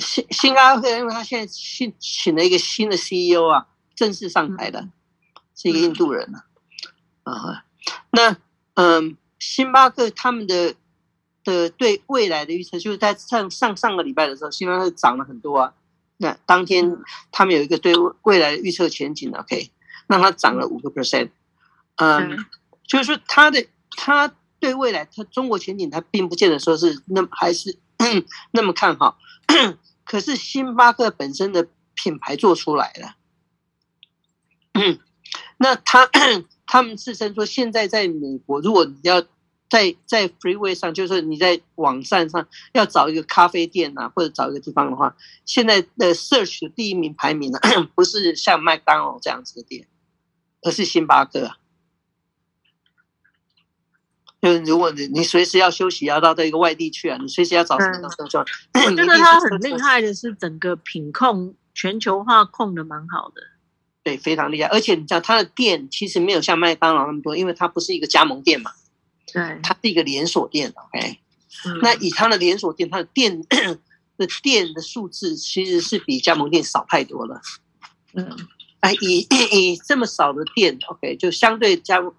[0.01, 4.81] 星星巴克因为他现在新请了一个新的 CEO 啊，正式上台的。
[4.81, 4.93] 嗯
[5.63, 7.65] 是一个印度人啊，啊，
[8.13, 8.35] 那
[8.73, 10.75] 嗯，星巴克他们的
[11.45, 15.75] 的对未来的预测，就是在上上上个礼拜的时候，星巴克涨了很多啊。
[16.17, 16.97] 那当天
[17.31, 17.93] 他们有一个对
[18.23, 19.71] 未来的预测前景，OK，
[20.07, 21.29] 让它涨了五个 percent。
[21.97, 22.47] 嗯，
[22.87, 23.67] 就是说他的
[23.99, 27.77] 他对未来他中国前景，他并不见得说是那么还是
[28.53, 29.19] 那么看好。
[30.11, 33.15] 可是星巴克本身的品牌做出来了。
[35.57, 36.11] 那他
[36.67, 39.23] 他们自称说，现在在美国，如果你要
[39.69, 47.61] 在在 freeway 上，就是你在网站上要找一个咖啡店啊，或者找一个地方的话，现在的 search 的第一名排名呢，
[47.95, 49.87] 不是像麦当劳这样子的店，
[50.63, 51.53] 而是星巴克。
[54.41, 58.45] 就是如果你你随时要休息，要到这一个外地去啊，你随时要找什么地方，
[58.87, 63.43] 我 觉得他很厉害的是，整个品控全球化控的蛮好的。
[64.03, 68.73] 对，非常厉害，而且你知道，它的店其实没有像麦当劳那么多，因为它不是一个加盟店嘛，
[69.31, 71.19] 对，它是一个连锁店，OK，
[71.67, 73.43] 嗯，那以它的连锁店，它的店
[74.17, 77.43] 的店的数字其实是比加盟店少太多了，
[78.15, 78.35] 嗯，
[78.81, 82.15] 哎，以以这么少的店，OK，就相对加盟。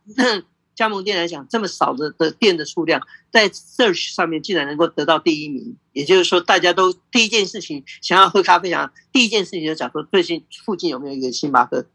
[0.82, 3.00] 加盟店来讲，这么少的的店的数量，
[3.32, 11.86] 在 search 上面竟然能够得到第一名，也就是说，大家都第一件事情想要喝咖啡，想第一件事情就讲说最近附近有没有一个星巴克。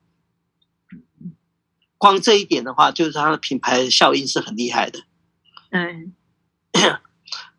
[1.98, 5.00] 光这一点的话，就是它的品牌效应是很厉害的。
[5.70, 6.14] 嗯，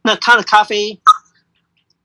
[0.04, 1.02] 那它的咖啡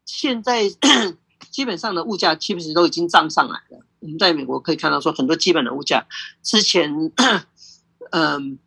[0.04, 0.68] 现在
[1.52, 3.86] 基本上的物价其实都已经涨上来了。
[4.00, 6.08] 我们在美国可以看到说很多基本的物价，
[6.42, 7.12] 之前
[8.10, 8.58] 嗯。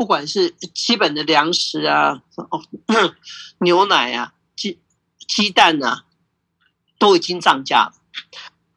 [0.00, 2.64] 不管是基本的粮食啊，哦，
[3.60, 4.80] 牛奶啊，鸡
[5.28, 6.06] 鸡蛋啊，
[6.98, 7.92] 都已经涨价了。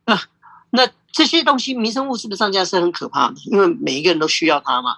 [0.04, 0.24] 啊，
[0.72, 4.98] 那这些东西民生物资的涨价是很可怕的，因为每一个人都需要它嘛。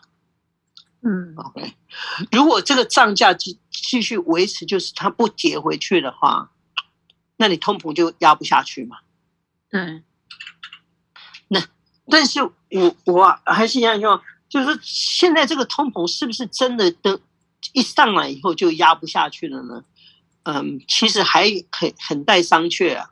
[1.03, 1.75] 嗯，OK。
[2.31, 6.49] 如果这个涨价继继续维持，就是它不跌回去的话，
[7.37, 8.97] 那你通膨就压不下去嘛。
[9.69, 10.01] 对。
[11.49, 11.63] 那
[12.07, 12.51] 但是我
[13.05, 14.23] 我还是一样说，
[14.55, 17.19] 就是说现在这个通膨是不是真的都
[17.73, 19.83] 一上来以后就压不下去了呢？
[20.43, 23.11] 嗯，其实还很很待商榷啊。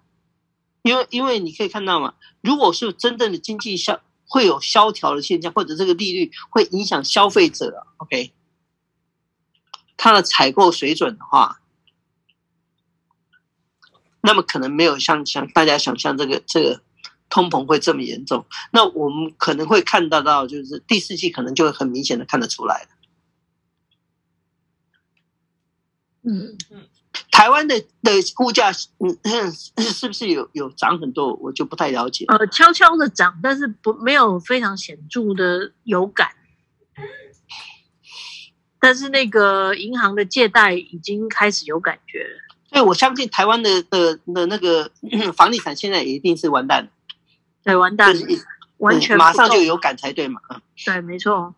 [0.83, 8.31] 因为因为你可以看到嘛，如果是真正的经济萧会有萧条的现象，或者这个利率会影响消费者，OK，
[9.97, 11.59] 它的采购水准的话，
[14.21, 16.81] 那么可能没有像像大家想象这个这个
[17.34, 18.45] 通膨会这么严重。
[18.71, 22.89] 那我们可能会看得到，就是第四季可能就会很明显的看得出来了。
[26.21, 26.84] 嗯嗯。
[27.31, 31.34] 台湾的的物价，嗯，是不是有有涨很多？
[31.34, 32.25] 我就不太了解。
[32.27, 36.29] 呃，悄悄的涨，但是不没有非常显著的有感。
[38.79, 42.55] 但是那个银行的借贷已经开始有感觉了。
[42.69, 44.91] 所以我相信台湾的的的那个
[45.38, 46.89] 房地产现在也一定是完蛋了。
[47.64, 48.45] 对，完蛋了，就是、
[48.78, 50.41] 完全马上就有感才对嘛。
[50.86, 51.55] 对，没错。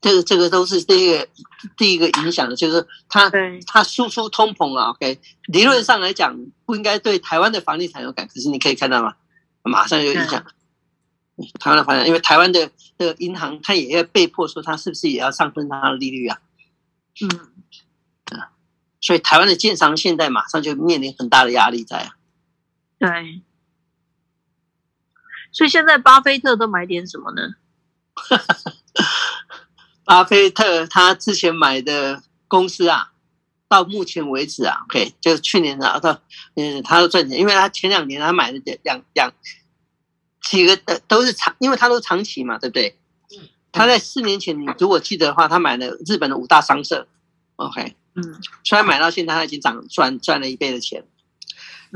[0.00, 1.28] 这个这个都是第一个
[1.76, 3.28] 第一个影响的，就是它
[3.66, 4.90] 它输出通膨了。
[4.90, 9.16] OK，理论上来讲不应该对台湾的房地产有感，可是你可以看到吗？
[9.62, 10.46] 马上就影响
[11.58, 16.38] 台湾的房地产，因为台湾的的银行它也要被迫说它是不是也要上升它的利率啊？
[17.20, 18.50] 嗯，啊，
[19.00, 22.14] 所以台湾的建商现在马上就面临很大的压力在啊。
[22.98, 23.42] 对，
[25.52, 27.54] 所以现在巴菲特都买点什么呢？
[30.04, 33.12] 巴菲特他之前买的公司啊，
[33.68, 36.20] 到目前为止啊，OK，就是去年啊，到
[36.56, 39.32] 嗯，他都赚钱，因为他前两年他买的两两
[40.40, 42.98] 几个的都是长，因为他都长期嘛，对不对？
[43.70, 47.06] 他在四年前，你如果记得的话，他买了日本的五大商社
[47.56, 51.04] ，OK，嗯，虽然买到现在他已经涨赚赚了一倍的钱，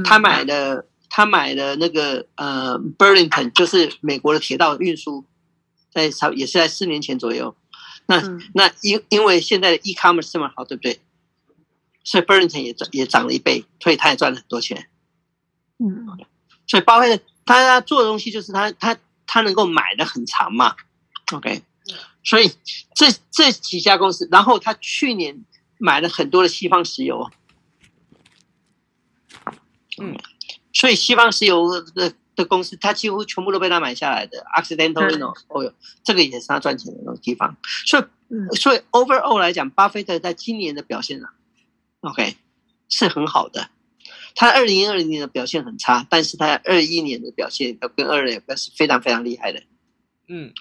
[0.04, 5.26] 他买的他买的那个呃，Burlington 就是美国的铁道运输，
[5.92, 7.54] 在差也是在四年前左右。
[8.06, 8.22] 那
[8.54, 11.02] 那因因为现在的 e-commerce 这么好，对不对？
[12.02, 14.88] 所以 Burlington 也涨也涨了一倍，所以他也赚了很多钱。
[15.78, 16.06] 嗯，
[16.66, 18.96] 所以巴菲特他做的东西就是他他
[19.26, 20.74] 他能够买的很长嘛。
[21.34, 21.60] OK，
[22.24, 22.50] 所以
[22.94, 25.44] 这这几家公司，然后他去年
[25.76, 27.30] 买了很多的西方石油。
[30.00, 30.16] 嗯，
[30.72, 32.14] 所以西方石油的。
[32.34, 34.42] 的公司，它几乎全部都被他买下来的。
[34.56, 35.06] Occidental
[35.48, 37.54] Oil，这个也是他赚钱的那种地方。
[37.84, 41.34] 所以，所以 overall 来讲，巴菲特在今年的表现啊
[42.00, 42.38] ，OK
[42.88, 43.68] 是很好的。
[44.34, 49.62] 他二零二零年的表现很差，但是他二一年的表现要跟二二年是非常非常厉害的。
[50.28, 50.54] 嗯，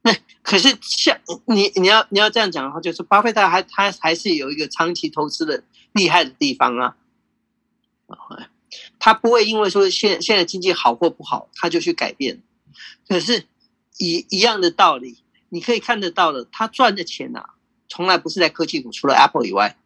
[0.00, 6.96] 那可是像你你要你要这样讲的话，就是巴菲特还他还是有一个长期投资的厉害的地方啊。
[8.98, 12.42] 他不会因为说现现在经济好或不好，他就去改变。
[13.08, 13.46] 可是
[13.98, 17.48] 一一样的道理，你可以看得到的，他赚的钱呐、啊，
[17.88, 19.76] 从来不是在科技股，除了 Apple 以外，